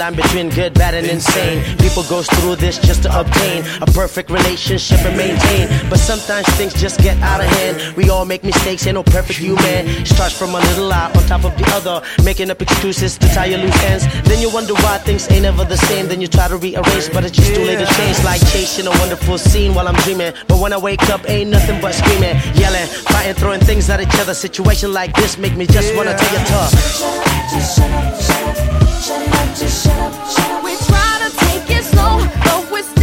Line 0.01 0.15
between 0.15 0.49
good, 0.49 0.73
bad, 0.73 0.95
and 0.95 1.05
insane. 1.05 1.61
People 1.77 2.01
goes 2.09 2.25
through 2.33 2.55
this 2.55 2.79
just 2.79 3.03
to 3.03 3.09
obtain 3.19 3.63
a 3.85 3.87
perfect 4.01 4.31
relationship 4.31 4.99
and 5.05 5.15
maintain. 5.15 5.69
But 5.91 5.99
sometimes 5.99 6.47
things 6.57 6.73
just 6.73 6.99
get 6.99 7.15
out 7.21 7.39
of 7.39 7.45
hand. 7.57 7.95
We 7.95 8.09
all 8.09 8.25
make 8.25 8.43
mistakes, 8.43 8.87
ain't 8.87 8.95
no 8.95 9.03
perfect 9.03 9.37
human. 9.37 9.81
Starts 10.05 10.35
from 10.35 10.55
a 10.55 10.59
little 10.69 10.87
lie 10.87 11.11
on 11.15 11.23
top 11.33 11.43
of 11.45 11.55
the 11.55 11.65
other, 11.77 12.01
making 12.23 12.49
up 12.49 12.59
excuses 12.63 13.15
to 13.19 13.27
tie 13.35 13.45
your 13.45 13.59
loose 13.59 13.83
ends. 13.91 14.03
Then 14.27 14.41
you 14.41 14.49
wonder 14.49 14.73
why 14.83 14.97
things 14.97 15.29
ain't 15.29 15.45
ever 15.45 15.65
the 15.65 15.77
same. 15.77 16.07
Then 16.07 16.19
you 16.19 16.27
try 16.27 16.47
to 16.47 16.57
rearrange, 16.57 17.13
but 17.13 17.23
it's 17.23 17.37
just 17.37 17.53
too 17.53 17.63
late 17.63 17.77
to 17.77 17.85
change. 17.97 18.17
Like 18.23 18.41
chasing 18.53 18.87
a 18.87 18.91
wonderful 19.01 19.37
scene 19.37 19.75
while 19.75 19.87
I'm 19.87 19.99
dreaming. 20.05 20.33
But 20.47 20.57
when 20.59 20.73
I 20.73 20.77
wake 20.77 21.07
up, 21.13 21.29
ain't 21.29 21.51
nothing 21.51 21.79
but 21.79 21.93
screaming, 21.93 22.35
yelling, 22.55 22.87
fighting, 23.13 23.35
throwing 23.35 23.61
things 23.61 23.87
at 23.91 24.01
each 24.01 24.17
other. 24.19 24.33
Situation 24.33 24.93
like 24.93 25.13
this 25.13 25.37
make 25.37 25.55
me 25.55 25.67
just 25.67 25.93
wanna 25.95 26.17
tell 26.17 26.31
you 26.33 26.43
tough. 26.47 26.73
Shut 29.01 29.19
up, 29.19 29.57
just 29.57 29.83
shut 29.83 29.97
up, 29.97 30.13
shut 30.29 30.51
up. 30.51 30.63
We 30.63 30.75
try 30.75 31.27
to 31.27 31.35
take 31.35 31.75
it 31.75 31.83
slow, 31.85 32.19
but 32.45 32.71
we're 32.71 32.83
still. 32.83 33.00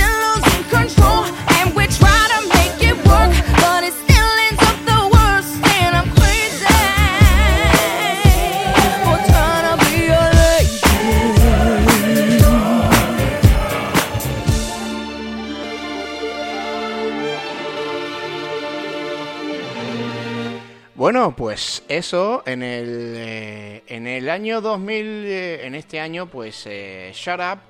Bueno, 21.09 21.35
pues 21.35 21.85
eso 21.89 22.43
en 22.45 22.63
el 22.63 23.15
eh, 23.17 23.83
en 23.87 24.07
el 24.07 24.29
año 24.29 24.61
2000, 24.61 25.07
eh, 25.07 25.67
en 25.67 25.75
este 25.75 26.01
año, 26.01 26.27
pues 26.27 26.65
eh, 26.67 27.13
Shut 27.15 27.41
Up, 27.41 27.61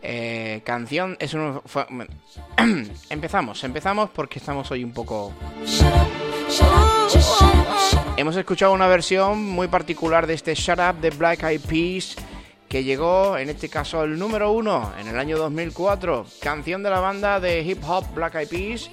eh, 0.00 0.62
canción 0.64 1.14
es 1.20 1.36
empezamos, 3.10 3.64
empezamos 3.64 4.08
porque 4.08 4.38
estamos 4.38 4.70
hoy 4.70 4.82
un 4.82 4.94
poco 4.94 5.34
Hemos 8.16 8.34
escuchado 8.34 8.72
una 8.72 8.86
versión 8.86 9.42
muy 9.44 9.68
particular 9.68 10.26
de 10.26 10.32
este 10.32 10.54
Shut 10.54 10.78
Up 10.78 11.02
de 11.02 11.10
Black 11.10 11.42
Eyed 11.42 11.60
Peas 11.60 12.16
que 12.66 12.82
llegó 12.82 13.36
en 13.36 13.50
este 13.50 13.68
caso 13.68 14.00
al 14.00 14.18
número 14.18 14.52
uno 14.52 14.90
en 14.98 15.08
el 15.08 15.18
año 15.18 15.36
2004. 15.36 16.24
Canción 16.40 16.82
de 16.82 16.88
la 16.88 17.00
banda 17.00 17.40
de 17.40 17.60
hip 17.60 17.82
hop 17.86 18.06
Black 18.14 18.36
Eyed 18.36 18.48
Peas. 18.48 18.90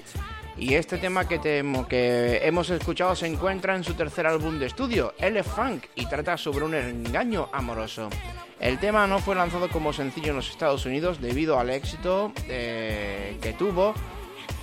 Y 0.62 0.76
este 0.76 0.99
tema 0.99 1.28
que, 1.28 1.39
que 1.39 2.39
hemos 2.43 2.70
escuchado 2.70 3.16
se 3.16 3.26
encuentra 3.26 3.76
en 3.76 3.84
su 3.84 3.95
tercer 3.95 4.28
álbum 4.28 4.59
de 4.59 4.68
estudio, 4.68 5.16
L 5.18 5.41
Funk, 5.41 5.86
y 5.95 6.05
trata 6.05 6.38
sobre 6.38 6.64
un 6.64 6.76
engaño 6.76 7.49
amoroso. 7.51 8.12
El 8.59 8.78
tema 8.78 9.07
no 9.07 9.18
fue 9.18 9.34
lanzado 9.34 9.70
como 9.70 9.91
sencillo 9.91 10.30
en 10.30 10.36
los 10.36 10.51
Estados 10.51 10.86
Unidos 10.86 11.20
debido 11.20 11.59
al 11.59 11.72
éxito 11.72 12.32
eh, 12.47 13.39
que 13.41 13.53
tuvo 13.53 13.95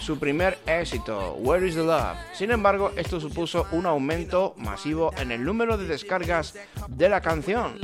su 0.08 0.18
primer 0.18 0.58
éxito, 0.66 1.34
Where 1.34 1.68
is 1.68 1.74
the 1.74 1.82
Love. 1.82 2.16
Sin 2.32 2.50
embargo, 2.50 2.92
esto 2.96 3.20
supuso 3.20 3.66
un 3.72 3.84
aumento 3.84 4.54
masivo 4.56 5.12
en 5.18 5.32
el 5.32 5.44
número 5.44 5.76
de 5.76 5.86
descargas 5.86 6.54
de 6.88 7.10
la 7.10 7.20
canción. 7.20 7.74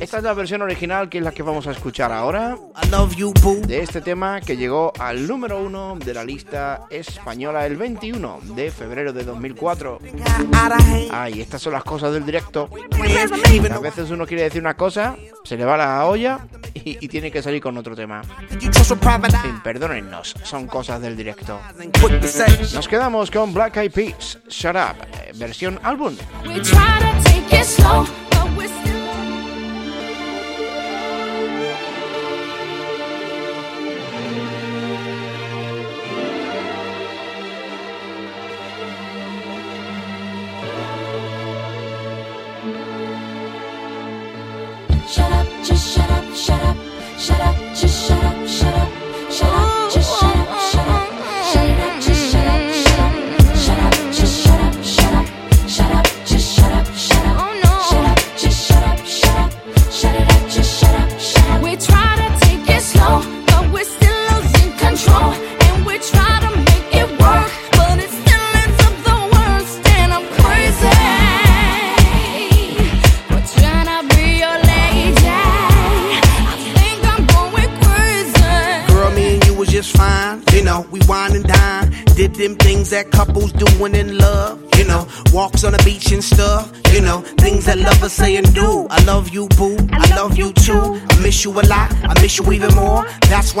Esta 0.00 0.18
es 0.18 0.22
la 0.22 0.32
versión 0.32 0.62
original 0.62 1.08
que 1.08 1.18
es 1.18 1.24
la 1.24 1.32
que 1.32 1.42
vamos 1.42 1.66
a 1.66 1.72
escuchar 1.72 2.12
ahora 2.12 2.56
I 2.80 2.90
love 2.90 3.16
you, 3.16 3.32
boo. 3.42 3.56
de 3.66 3.80
este 3.82 4.00
tema 4.02 4.40
que 4.40 4.56
llegó 4.56 4.92
al 5.00 5.26
número 5.26 5.58
uno 5.58 5.96
de 5.96 6.14
la 6.14 6.22
lista 6.22 6.82
española 6.90 7.66
el 7.66 7.76
21 7.76 8.38
de 8.54 8.70
febrero 8.70 9.12
de 9.12 9.24
2004. 9.24 9.94
Out 9.94 10.00
of 10.00 10.86
hand. 10.86 11.08
Ay, 11.10 11.40
estas 11.40 11.60
son 11.60 11.72
las 11.72 11.82
cosas 11.82 12.12
del 12.12 12.24
directo. 12.24 12.70
A 13.72 13.78
veces 13.80 14.10
uno 14.10 14.28
quiere 14.28 14.44
decir 14.44 14.60
una 14.60 14.74
cosa, 14.74 15.16
se 15.42 15.56
le 15.56 15.64
va 15.64 15.76
la 15.76 16.06
olla 16.06 16.46
y, 16.90 17.04
y 17.04 17.08
tiene 17.08 17.30
que 17.30 17.42
salir 17.42 17.60
con 17.60 17.76
otro 17.76 17.94
tema. 17.94 18.22
En 19.28 19.42
fin, 19.42 19.60
perdónennos, 19.62 20.34
son 20.42 20.66
cosas 20.66 21.00
del 21.00 21.16
directo. 21.16 21.60
Nos 22.74 22.88
quedamos 22.88 23.30
con 23.30 23.52
Black 23.52 23.76
Eyed 23.76 23.92
Peas, 23.92 24.38
Shut 24.48 24.76
Up, 24.76 25.06
eh, 25.22 25.32
versión 25.34 25.78
álbum. 25.82 26.14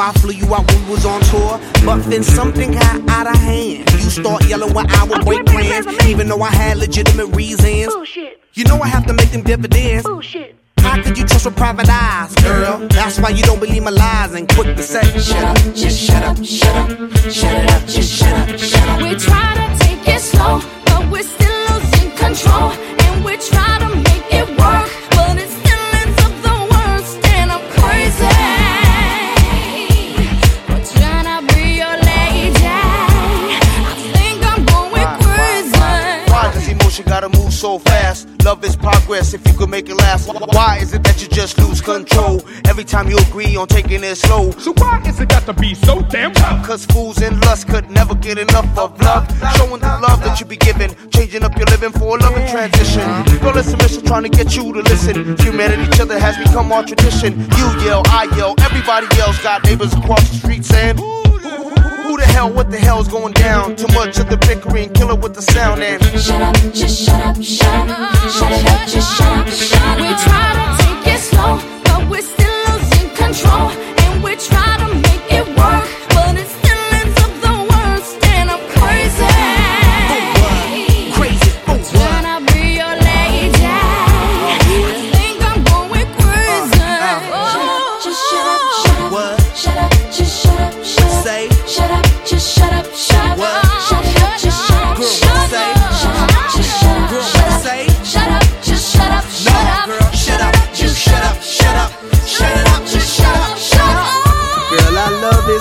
Why 0.00 0.08
I 0.08 0.12
flew 0.14 0.32
you 0.32 0.54
out 0.54 0.64
when 0.72 0.84
we 0.86 0.92
was 0.92 1.04
on 1.04 1.20
tour. 1.30 1.60
But 1.84 1.98
then 2.08 2.22
something 2.22 2.72
got 2.72 3.08
out 3.10 3.26
of 3.26 3.36
hand. 3.36 3.90
You 3.92 4.08
start 4.08 4.48
yelling 4.48 4.72
when 4.72 4.88
I 4.88 5.04
would 5.04 5.26
break 5.26 5.44
plans. 5.44 5.86
Even 6.06 6.26
though 6.26 6.40
I 6.40 6.50
had 6.50 6.78
legitimate 6.78 7.26
reasons. 7.36 7.92
Bullshit. 7.92 8.40
You 8.54 8.64
know 8.64 8.80
I 8.80 8.88
have 8.88 9.04
to 9.06 9.12
make 9.12 9.30
them 9.30 9.42
dividends. 9.42 10.04
Bullshit. 10.04 10.56
How 10.78 11.02
could 11.02 11.18
you 11.18 11.24
trust 11.26 11.44
with 11.44 11.56
private 11.56 11.90
eyes, 11.90 12.34
girl? 12.36 12.88
That's 12.88 13.20
why 13.20 13.28
you 13.28 13.42
don't 13.42 13.60
believe 13.60 13.82
my 13.82 13.90
lies 13.90 14.32
and 14.32 14.48
quick 14.48 14.74
to 14.76 14.82
say, 14.82 15.02
shut 15.18 15.44
up, 15.44 15.56
just 15.74 15.98
shut 16.00 16.22
up, 16.22 16.42
shut 16.42 16.74
up, 16.76 16.88
shut 17.38 17.54
it 17.62 17.70
up, 17.70 17.86
just 17.86 18.10
shut 18.10 18.32
up, 18.32 18.58
shut 18.58 18.88
up. 18.88 19.02
We 19.02 19.14
try 19.16 19.48
to 19.60 19.84
take 19.84 20.08
it 20.08 20.20
slow, 20.20 20.62
but 20.86 21.10
we're 21.12 21.22
still 21.22 21.60
losing 21.68 22.10
control. 22.16 22.72
And 23.04 23.24
we 23.26 23.36
try 23.36 23.79
gotta 37.20 37.38
move 37.38 37.49
so 37.60 37.78
fast? 37.78 38.26
Love 38.42 38.64
is 38.64 38.74
progress 38.74 39.34
if 39.34 39.46
you 39.46 39.52
could 39.52 39.68
make 39.68 39.90
it 39.90 39.96
last. 39.96 40.28
Why 40.54 40.78
is 40.80 40.94
it 40.94 41.04
that 41.04 41.20
you 41.20 41.28
just 41.28 41.58
lose 41.58 41.82
control 41.82 42.40
every 42.64 42.84
time 42.84 43.08
you 43.10 43.18
agree 43.18 43.54
on 43.54 43.68
taking 43.68 44.02
it 44.02 44.14
slow? 44.16 44.50
So 44.52 44.72
why 44.78 45.02
is 45.06 45.20
it 45.20 45.28
got 45.28 45.44
to 45.44 45.52
be 45.52 45.74
so 45.74 46.00
damn 46.00 46.32
tough? 46.32 46.66
Cause 46.66 46.86
fools 46.86 47.20
in 47.20 47.38
lust 47.40 47.68
could 47.68 47.90
never 47.90 48.14
get 48.14 48.38
enough 48.38 48.66
of 48.78 48.98
love. 49.02 49.28
Showing 49.56 49.80
the 49.80 49.92
love 50.00 50.24
that 50.24 50.40
you 50.40 50.46
be 50.46 50.56
giving, 50.56 50.94
changing 51.10 51.42
up 51.42 51.54
your 51.58 51.66
living 51.66 51.92
for 51.92 52.16
a 52.16 52.20
loving 52.20 52.46
transition. 52.48 53.04
Girl, 53.40 53.56
it's 53.58 53.72
a 53.72 53.76
mission 53.76 54.04
trying 54.06 54.22
to 54.22 54.30
get 54.30 54.56
you 54.56 54.72
to 54.72 54.80
listen. 54.80 55.36
Humanity, 55.38 55.82
each 55.82 56.00
other 56.00 56.18
has 56.18 56.38
become 56.38 56.72
our 56.72 56.82
tradition. 56.82 57.38
You 57.40 57.66
yell, 57.84 58.02
I 58.06 58.26
yell, 58.38 58.54
everybody 58.60 59.06
else 59.20 59.40
got 59.42 59.64
neighbors 59.64 59.92
across 59.92 60.26
the 60.30 60.36
street 60.36 60.64
saying, 60.64 60.96
Who 60.96 62.16
the 62.16 62.26
hell, 62.26 62.50
what 62.50 62.70
the 62.70 62.78
hell's 62.78 63.08
going 63.08 63.34
down? 63.34 63.76
Too 63.76 63.86
much 63.88 64.18
of 64.18 64.30
the 64.30 64.38
bickering, 64.38 64.92
kill 64.94 65.10
it 65.10 65.20
with 65.20 65.34
the 65.34 65.42
sound 65.42 65.82
and. 65.82 66.02
Shut 66.20 66.40
up, 66.40 66.56
just 66.72 67.04
shut 67.04 67.20
up, 67.20 67.36
We 67.50 67.56
try 67.58 67.82
to 70.54 70.66
take 70.78 71.14
it 71.14 71.18
slow, 71.18 71.58
but 71.82 72.08
we're 72.08 72.22
still 72.22 72.54
losing 72.70 73.10
control. 73.16 73.70
And 73.98 74.22
we 74.22 74.36
try 74.36 74.76
to 74.78 75.09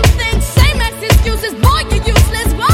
excuses. 1.43 1.61
Boy, 1.61 1.81
you 1.89 2.01
useless. 2.03 2.53
Whoa! 2.53 2.67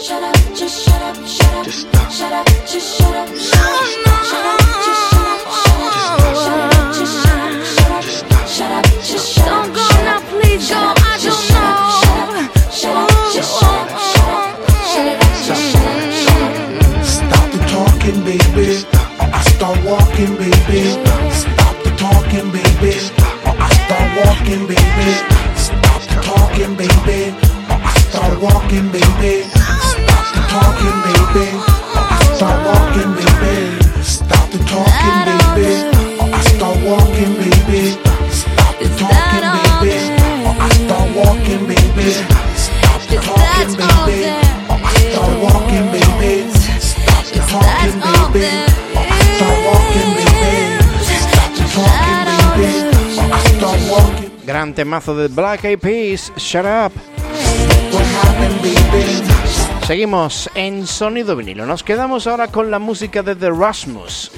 Shut 0.00 0.22
up, 0.22 0.36
just 0.54 0.84
shut 0.84 1.02
up, 1.02 1.16
shut 1.26 1.54
up. 1.54 1.64
Just 1.64 1.80
stop. 1.80 2.10
Shut 2.12 2.32
up, 2.32 2.46
just 2.66 2.98
shut 2.98 3.14
up. 3.14 3.28
Shut 3.36 3.60
up, 3.60 4.24
shut 4.24 4.46
up, 4.46 4.63
temazo 55.04 55.16
de 55.16 55.28
Black 55.28 55.64
Eyed 55.64 55.78
Peas, 55.78 56.32
Shut 56.36 56.64
Up. 56.64 56.92
Seguimos 59.86 60.50
en 60.54 60.86
sonido 60.86 61.36
vinilo. 61.36 61.66
Nos 61.66 61.82
quedamos 61.82 62.26
ahora 62.26 62.48
con 62.48 62.70
la 62.70 62.78
música 62.78 63.22
de 63.22 63.36
The 63.36 63.50
Rasmus, 63.50 64.30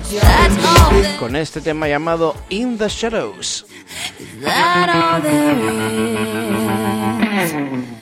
con 1.20 1.36
este 1.36 1.60
tema 1.60 1.86
llamado 1.88 2.34
In 2.48 2.76
the 2.78 2.88
Shadows. 2.88 3.66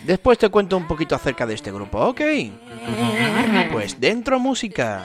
Después 0.04 0.38
te 0.38 0.48
cuento 0.48 0.76
un 0.76 0.86
poquito 0.86 1.14
acerca 1.14 1.46
de 1.46 1.54
este 1.54 1.70
grupo, 1.70 1.98
¿ok? 1.98 2.20
Pues 3.72 4.00
dentro 4.00 4.38
música. 4.38 5.04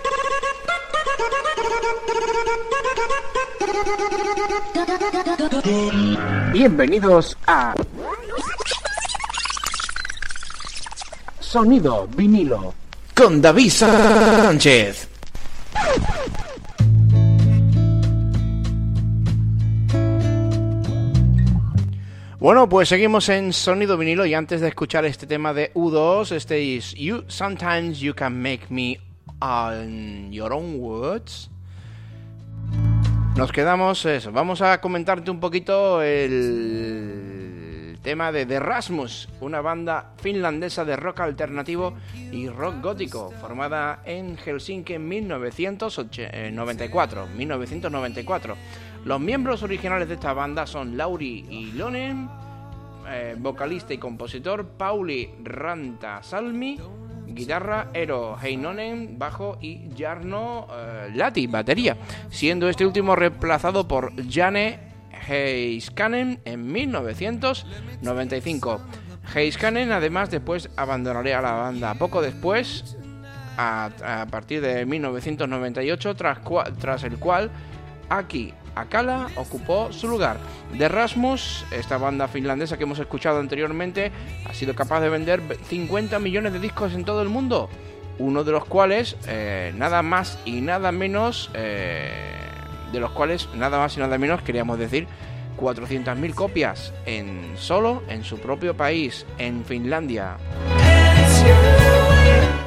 Bienvenidos 6.51 7.37
a 7.47 7.73
Sonido 11.39 12.07
vinilo. 12.07 12.73
Con 13.15 13.41
David 13.41 13.69
Sánchez. 13.71 15.07
Bueno, 22.39 22.67
pues 22.67 22.89
seguimos 22.89 23.29
en 23.29 23.53
Sonido 23.53 23.97
vinilo 23.97 24.25
y 24.25 24.33
antes 24.33 24.61
de 24.61 24.67
escuchar 24.67 25.05
este 25.05 25.27
tema 25.27 25.53
de 25.53 25.71
U2, 25.73 26.31
este 26.31 26.77
es 26.77 26.93
You 26.95 27.23
Sometimes 27.27 27.99
You 27.99 28.15
Can 28.15 28.41
Make 28.41 28.67
Me 28.69 28.99
on 29.39 30.31
Your 30.31 30.53
Own 30.53 30.79
Words. 30.79 31.51
Nos 33.35 33.51
quedamos 33.51 34.05
eso. 34.05 34.31
Vamos 34.31 34.61
a 34.61 34.79
comentarte 34.81 35.31
un 35.31 35.39
poquito 35.39 36.01
el 36.01 37.97
tema 38.03 38.31
de 38.31 38.45
The 38.45 38.59
Rasmus, 38.59 39.29
una 39.39 39.61
banda 39.61 40.11
finlandesa 40.17 40.83
de 40.83 40.97
rock 40.97 41.21
alternativo 41.21 41.93
y 42.31 42.49
rock 42.49 42.81
gótico, 42.81 43.31
formada 43.39 44.01
en 44.05 44.37
Helsinki 44.37 44.95
en 44.95 45.07
1994. 45.07 47.27
1994. 47.35 48.57
Los 49.05 49.19
miembros 49.19 49.63
originales 49.63 50.09
de 50.09 50.15
esta 50.15 50.33
banda 50.33 50.67
son 50.67 50.97
Lauri 50.97 51.45
Ilonen, 51.49 52.29
eh, 53.07 53.35
vocalista 53.39 53.93
y 53.93 53.97
compositor, 53.97 54.65
Pauli 54.77 55.29
Ranta 55.43 56.21
Salmi, 56.21 56.77
guitarra, 57.33 57.87
Eero 57.93 58.37
Heinonen, 58.41 59.17
bajo 59.17 59.57
y 59.61 59.89
Jarno 59.97 60.67
eh, 60.71 61.11
Lati, 61.13 61.47
batería, 61.47 61.97
siendo 62.29 62.69
este 62.69 62.85
último 62.85 63.15
reemplazado 63.15 63.87
por 63.87 64.11
Jane 64.29 64.91
Heiskanen 65.27 66.39
en 66.45 66.71
1995. 66.71 68.81
Heiskanen 69.35 69.91
además 69.91 70.31
después 70.31 70.69
abandonaría 70.75 71.41
la 71.41 71.53
banda 71.53 71.95
poco 71.95 72.21
después, 72.21 72.97
a, 73.57 73.89
partir 74.31 74.61
de 74.61 74.85
1998, 74.85 76.15
tras, 76.15 76.39
tras 76.79 77.03
el 77.03 77.17
cual 77.17 77.51
Aki 78.09 78.53
Akala 78.75 79.27
ocupó 79.35 79.91
su 79.91 80.07
lugar. 80.07 80.37
The 80.77 80.87
Rasmus, 80.87 81.65
esta 81.71 81.97
banda 81.97 82.27
finlandesa 82.27 82.77
que 82.77 82.83
hemos 82.83 82.99
escuchado 82.99 83.39
anteriormente, 83.39 84.11
ha 84.45 84.53
sido 84.53 84.75
capaz 84.75 85.01
de 85.01 85.09
vender 85.09 85.41
50 85.67 86.19
millones 86.19 86.53
de 86.53 86.59
discos 86.59 86.93
en 86.93 87.05
todo 87.05 87.21
el 87.21 87.29
mundo, 87.29 87.69
uno 88.19 88.43
de 88.43 88.51
los 88.51 88.65
cuales, 88.65 89.15
eh, 89.27 89.73
nada 89.75 90.01
más 90.01 90.39
y 90.45 90.61
nada 90.61 90.91
menos, 90.91 91.51
eh, 91.53 92.11
de 92.91 92.99
los 92.99 93.11
cuales, 93.11 93.49
nada 93.55 93.77
más 93.77 93.95
y 93.97 93.99
nada 93.99 94.17
menos, 94.17 94.41
queríamos 94.41 94.77
decir, 94.77 95.07
400.000 95.57 96.33
copias 96.33 96.93
en 97.05 97.53
solo 97.55 98.03
en 98.09 98.23
su 98.23 98.39
propio 98.39 98.75
país, 98.75 99.25
en 99.37 99.63
Finlandia. 99.65 100.37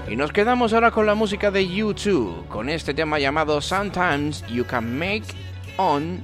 Y 0.09 0.17
nos 0.17 0.33
quedamos 0.33 0.73
ahora 0.73 0.91
con 0.91 1.07
la 1.07 1.15
música 1.15 1.51
de 1.51 1.67
U2, 1.67 2.47
con 2.49 2.69
este 2.69 2.95
tema 2.95 3.19
llamado 3.19 3.61
Sometimes 3.61 4.45
You 4.47 4.65
Can 4.65 4.97
Make 4.97 5.25
On. 5.77 6.21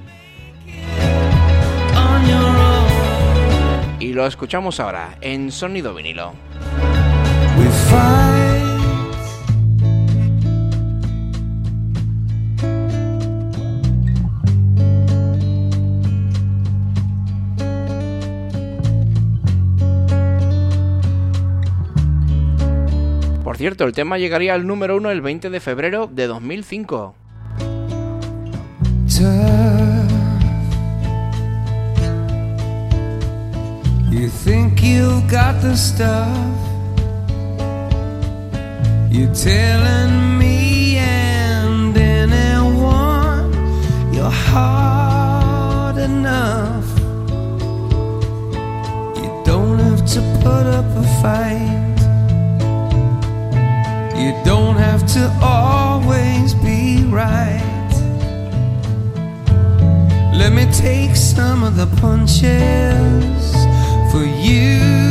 Y 3.99 4.13
lo 4.13 4.25
escuchamos 4.25 4.79
ahora 4.79 5.17
en 5.21 5.51
sonido 5.51 5.93
vinilo. 5.93 6.33
We. 7.57 8.71
Por 23.51 23.57
cierto, 23.57 23.83
el 23.83 23.91
tema 23.91 24.17
llegaría 24.17 24.53
al 24.53 24.65
número 24.65 24.95
uno 24.95 25.11
el 25.11 25.19
20 25.19 25.49
de 25.49 25.59
febrero 25.59 26.07
de 26.07 26.25
2005. 26.27 27.20
Tough. 29.21 30.11
You 34.09 34.29
think 34.29 34.81
you've 34.81 35.29
got 35.29 35.61
the 35.61 35.75
stuff. 35.75 36.57
You're 39.13 39.35
telling 39.35 40.39
me 40.39 40.97
and 40.97 41.95
anyone 41.95 43.53
you're 44.13 44.37
hard 44.53 45.97
enough. 45.97 46.87
You 49.21 49.29
don't 49.45 49.79
have 49.87 50.03
to 50.15 50.19
put 50.43 50.65
up 50.77 50.87
a 51.03 51.07
fight. 51.21 51.99
You 54.21 54.31
don't 54.43 54.77
have 54.77 55.05
to 55.15 55.23
always 55.41 56.55
be 56.55 57.03
right. 57.05 57.70
Let 60.41 60.53
me 60.53 60.65
take 60.73 61.15
some 61.15 61.61
of 61.63 61.75
the 61.75 61.85
punches 62.01 63.53
for 64.11 64.25
you 64.25 65.10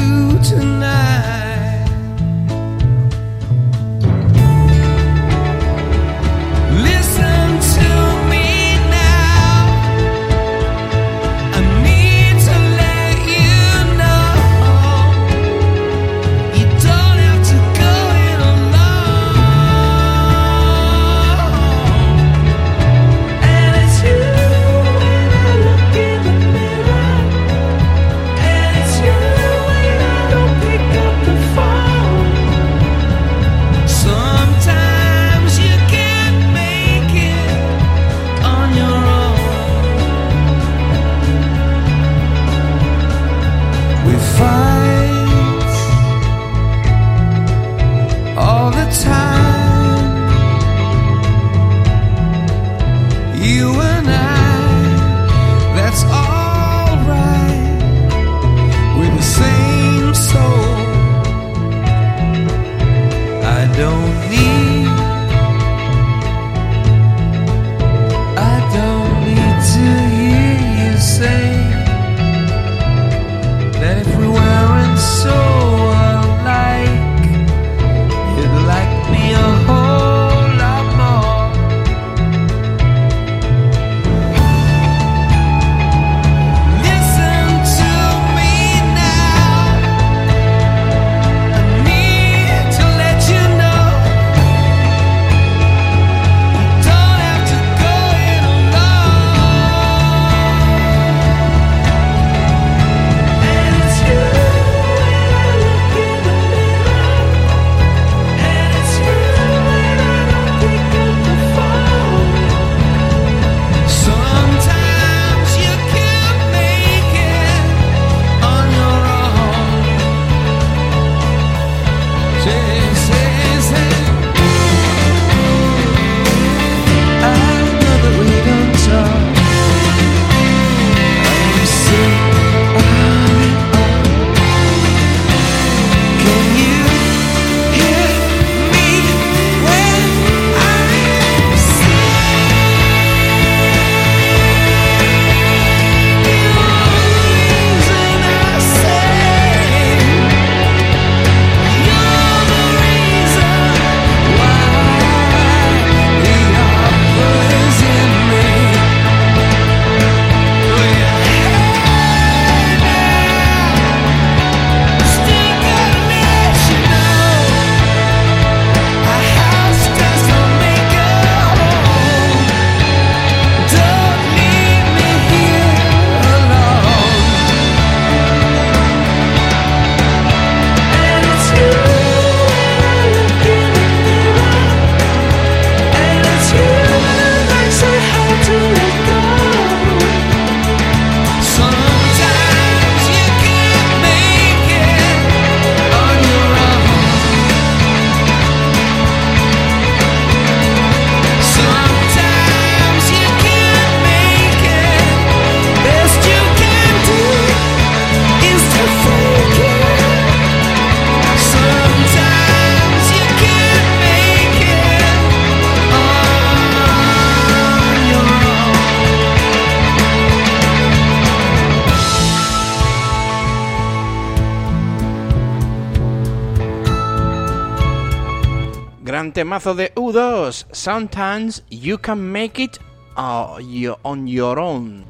temazo 229.60 229.74
de 229.74 229.92
U2. 229.94 230.66
Sometimes 230.72 231.64
you 231.70 231.98
can 231.98 232.18
make 232.18 232.62
it 232.62 232.78
on 233.16 234.26
your 234.26 234.58
own. 234.58 235.04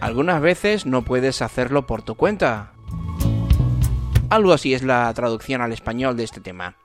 Algunas 0.00 0.40
veces 0.40 0.86
no 0.86 1.02
puedes 1.02 1.42
hacerlo 1.42 1.86
por 1.86 2.02
tu 2.02 2.14
cuenta. 2.14 2.72
Algo 4.30 4.52
así 4.52 4.72
es 4.72 4.82
la 4.82 5.12
traducción 5.12 5.60
al 5.60 5.72
español 5.72 6.16
de 6.16 6.24
este 6.24 6.40
tema. 6.40 6.76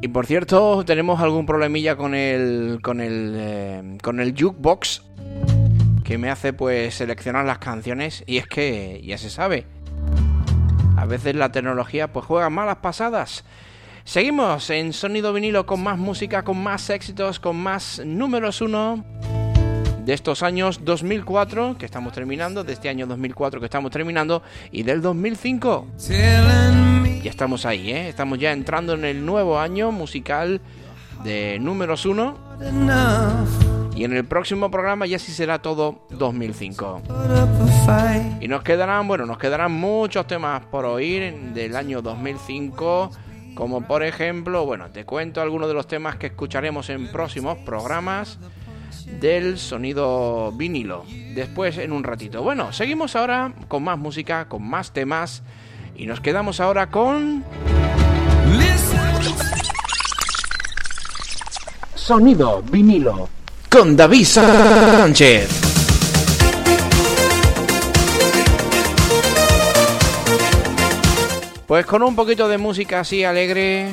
Y 0.00 0.08
por 0.08 0.24
cierto, 0.24 0.82
tenemos 0.86 1.20
algún 1.20 1.44
problemilla 1.44 1.96
con 1.96 2.14
el 2.14 2.78
con 2.82 3.00
el 3.00 3.34
eh, 3.36 3.98
con 4.02 4.20
el 4.20 4.32
jukebox 4.32 5.02
que 6.04 6.16
me 6.16 6.30
hace 6.30 6.54
pues 6.54 6.94
seleccionar 6.94 7.44
las 7.44 7.58
canciones 7.58 8.24
y 8.26 8.38
es 8.38 8.46
que 8.46 9.02
ya 9.04 9.18
se 9.18 9.28
sabe. 9.28 9.75
A 10.96 11.04
veces 11.04 11.34
la 11.34 11.52
tecnología 11.52 12.12
pues 12.12 12.26
juega 12.26 12.50
malas 12.50 12.76
pasadas. 12.76 13.44
Seguimos 14.04 14.70
en 14.70 14.92
sonido 14.92 15.32
vinilo 15.32 15.66
con 15.66 15.82
más 15.82 15.98
música, 15.98 16.42
con 16.42 16.62
más 16.62 16.88
éxitos, 16.90 17.40
con 17.40 17.56
más 17.56 18.00
números 18.04 18.60
uno 18.60 19.04
de 20.04 20.12
estos 20.14 20.44
años 20.44 20.84
2004 20.84 21.76
que 21.78 21.84
estamos 21.84 22.12
terminando, 22.12 22.62
de 22.62 22.72
este 22.72 22.88
año 22.88 23.06
2004 23.08 23.58
que 23.58 23.66
estamos 23.66 23.90
terminando 23.90 24.42
y 24.70 24.84
del 24.84 25.02
2005. 25.02 25.88
Ya 27.22 27.30
estamos 27.30 27.66
ahí, 27.66 27.90
¿eh? 27.90 28.08
Estamos 28.08 28.38
ya 28.38 28.52
entrando 28.52 28.94
en 28.94 29.04
el 29.04 29.26
nuevo 29.26 29.58
año 29.58 29.90
musical 29.90 30.60
de 31.24 31.58
números 31.58 32.06
uno. 32.06 32.38
Y 33.96 34.04
en 34.04 34.12
el 34.12 34.26
próximo 34.26 34.70
programa 34.70 35.06
ya 35.06 35.18
sí 35.18 35.32
será 35.32 35.60
todo 35.60 36.06
2005. 36.10 37.00
Y 38.42 38.48
nos 38.48 38.62
quedarán, 38.62 39.08
bueno, 39.08 39.24
nos 39.24 39.38
quedarán 39.38 39.72
muchos 39.72 40.26
temas 40.26 40.62
por 40.66 40.84
oír 40.84 41.32
del 41.54 41.74
año 41.74 42.02
2005. 42.02 43.10
Como 43.54 43.86
por 43.86 44.02
ejemplo, 44.02 44.66
bueno, 44.66 44.90
te 44.90 45.06
cuento 45.06 45.40
algunos 45.40 45.68
de 45.68 45.74
los 45.74 45.88
temas 45.88 46.16
que 46.16 46.26
escucharemos 46.26 46.90
en 46.90 47.10
próximos 47.10 47.56
programas 47.64 48.38
del 49.18 49.58
sonido 49.58 50.52
vinilo. 50.52 51.06
Después 51.34 51.78
en 51.78 51.92
un 51.92 52.04
ratito. 52.04 52.42
Bueno, 52.42 52.72
seguimos 52.72 53.16
ahora 53.16 53.54
con 53.66 53.82
más 53.82 53.96
música, 53.96 54.46
con 54.46 54.62
más 54.62 54.92
temas. 54.92 55.42
Y 55.96 56.04
nos 56.04 56.20
quedamos 56.20 56.60
ahora 56.60 56.90
con... 56.90 57.44
Sonido 61.94 62.62
vinilo. 62.62 63.30
Con 63.70 63.96
David 63.96 64.24
Sánchez. 64.24 65.48
Pues 71.66 71.84
con 71.84 72.02
un 72.02 72.14
poquito 72.14 72.48
de 72.48 72.58
música 72.58 73.00
así 73.00 73.24
alegre, 73.24 73.88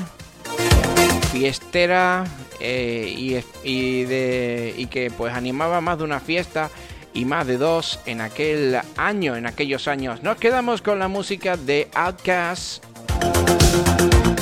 fiestera 1.32 2.24
eh, 2.60 3.14
y, 3.18 3.38
y 3.64 4.04
de, 4.04 4.76
y 4.78 4.86
que 4.86 5.10
pues 5.10 5.34
animaba 5.34 5.82
más 5.82 5.98
de 5.98 6.04
una 6.04 6.20
fiesta 6.20 6.70
y 7.14 7.26
más 7.26 7.48
de 7.48 7.58
dos 7.58 8.00
en 8.06 8.22
aquel 8.22 8.80
año, 8.96 9.36
en 9.36 9.48
aquellos 9.48 9.88
años. 9.88 10.22
Nos 10.24 10.38
quedamos 10.38 10.82
con 10.82 11.00
la 11.00 11.08
música 11.08 11.58
de 11.58 11.90
Outkast 11.96 12.84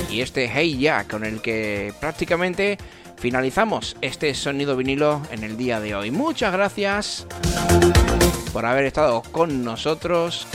y 0.09 0.21
este 0.21 0.49
Hey 0.53 0.77
Ya 0.77 1.05
con 1.05 1.23
el 1.23 1.41
que 1.41 1.93
prácticamente 1.99 2.77
finalizamos 3.21 3.95
este 4.01 4.33
sonido 4.33 4.75
vinilo 4.75 5.21
en 5.29 5.43
el 5.43 5.55
día 5.55 5.79
de 5.79 5.93
hoy. 5.93 6.09
Muchas 6.09 6.51
gracias 6.51 7.27
por 8.51 8.65
haber 8.65 8.85
estado 8.85 9.21
con 9.31 9.63
nosotros. 9.63 10.47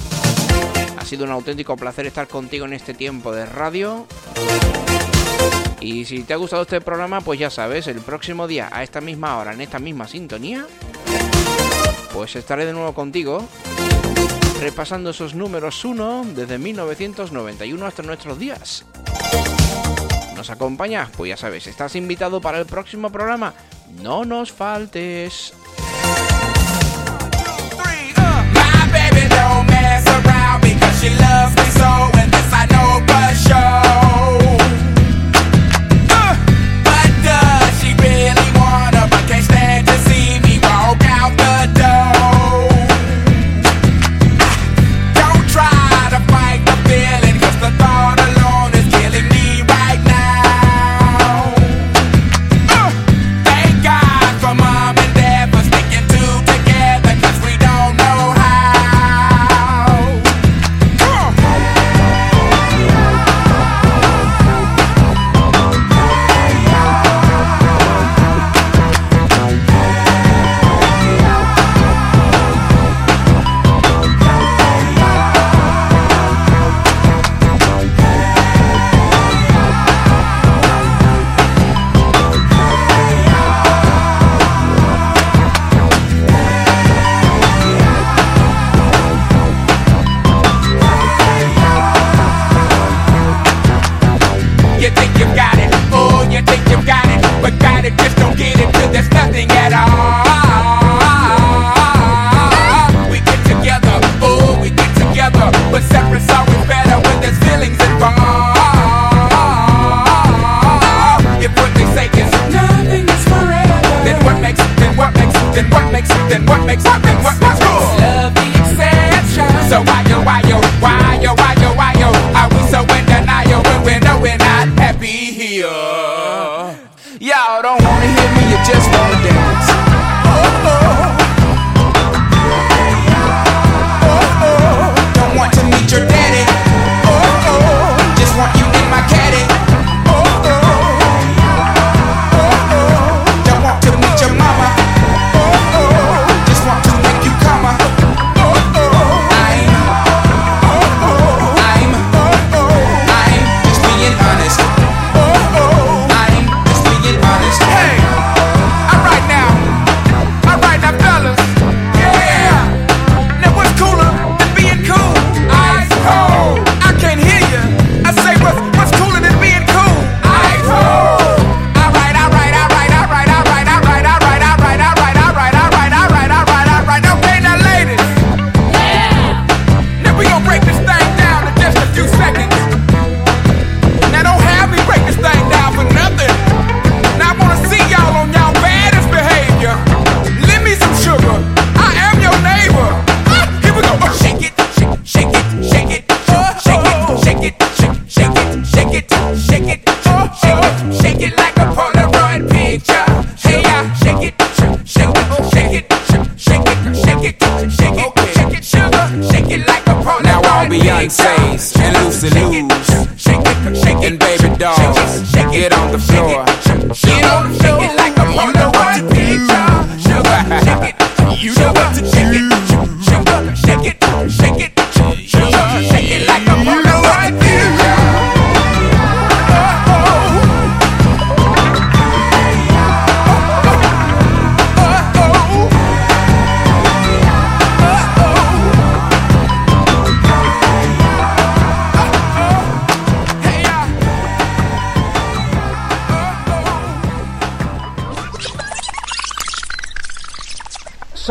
Ha 0.98 1.04
sido 1.04 1.24
un 1.24 1.30
auténtico 1.30 1.76
placer 1.76 2.06
estar 2.06 2.26
contigo 2.26 2.66
en 2.66 2.72
este 2.72 2.92
tiempo 2.92 3.30
de 3.30 3.46
radio. 3.46 4.08
Y 5.80 6.06
si 6.06 6.24
te 6.24 6.32
ha 6.34 6.36
gustado 6.36 6.62
este 6.62 6.80
programa, 6.80 7.20
pues 7.20 7.38
ya 7.38 7.50
sabes, 7.50 7.86
el 7.86 8.00
próximo 8.00 8.48
día, 8.48 8.68
a 8.72 8.82
esta 8.82 9.00
misma 9.00 9.38
hora, 9.38 9.52
en 9.52 9.60
esta 9.60 9.78
misma 9.78 10.08
sintonía, 10.08 10.66
pues 12.12 12.34
estaré 12.34 12.66
de 12.66 12.72
nuevo 12.72 12.92
contigo, 12.94 13.46
repasando 14.60 15.10
esos 15.10 15.36
números 15.36 15.84
1 15.84 16.26
desde 16.34 16.58
1991 16.58 17.86
hasta 17.86 18.02
nuestros 18.02 18.40
días. 18.40 18.84
¿Nos 20.37 20.51
acompañas? 20.51 21.09
Pues 21.16 21.30
ya 21.30 21.37
sabes, 21.37 21.66
estás 21.66 21.97
invitado 21.97 22.41
para 22.43 22.59
el 22.59 22.66
próximo 22.66 23.11
programa. 23.11 23.55
No 24.03 24.26
nos 24.26 24.53
faltes. 24.53 25.55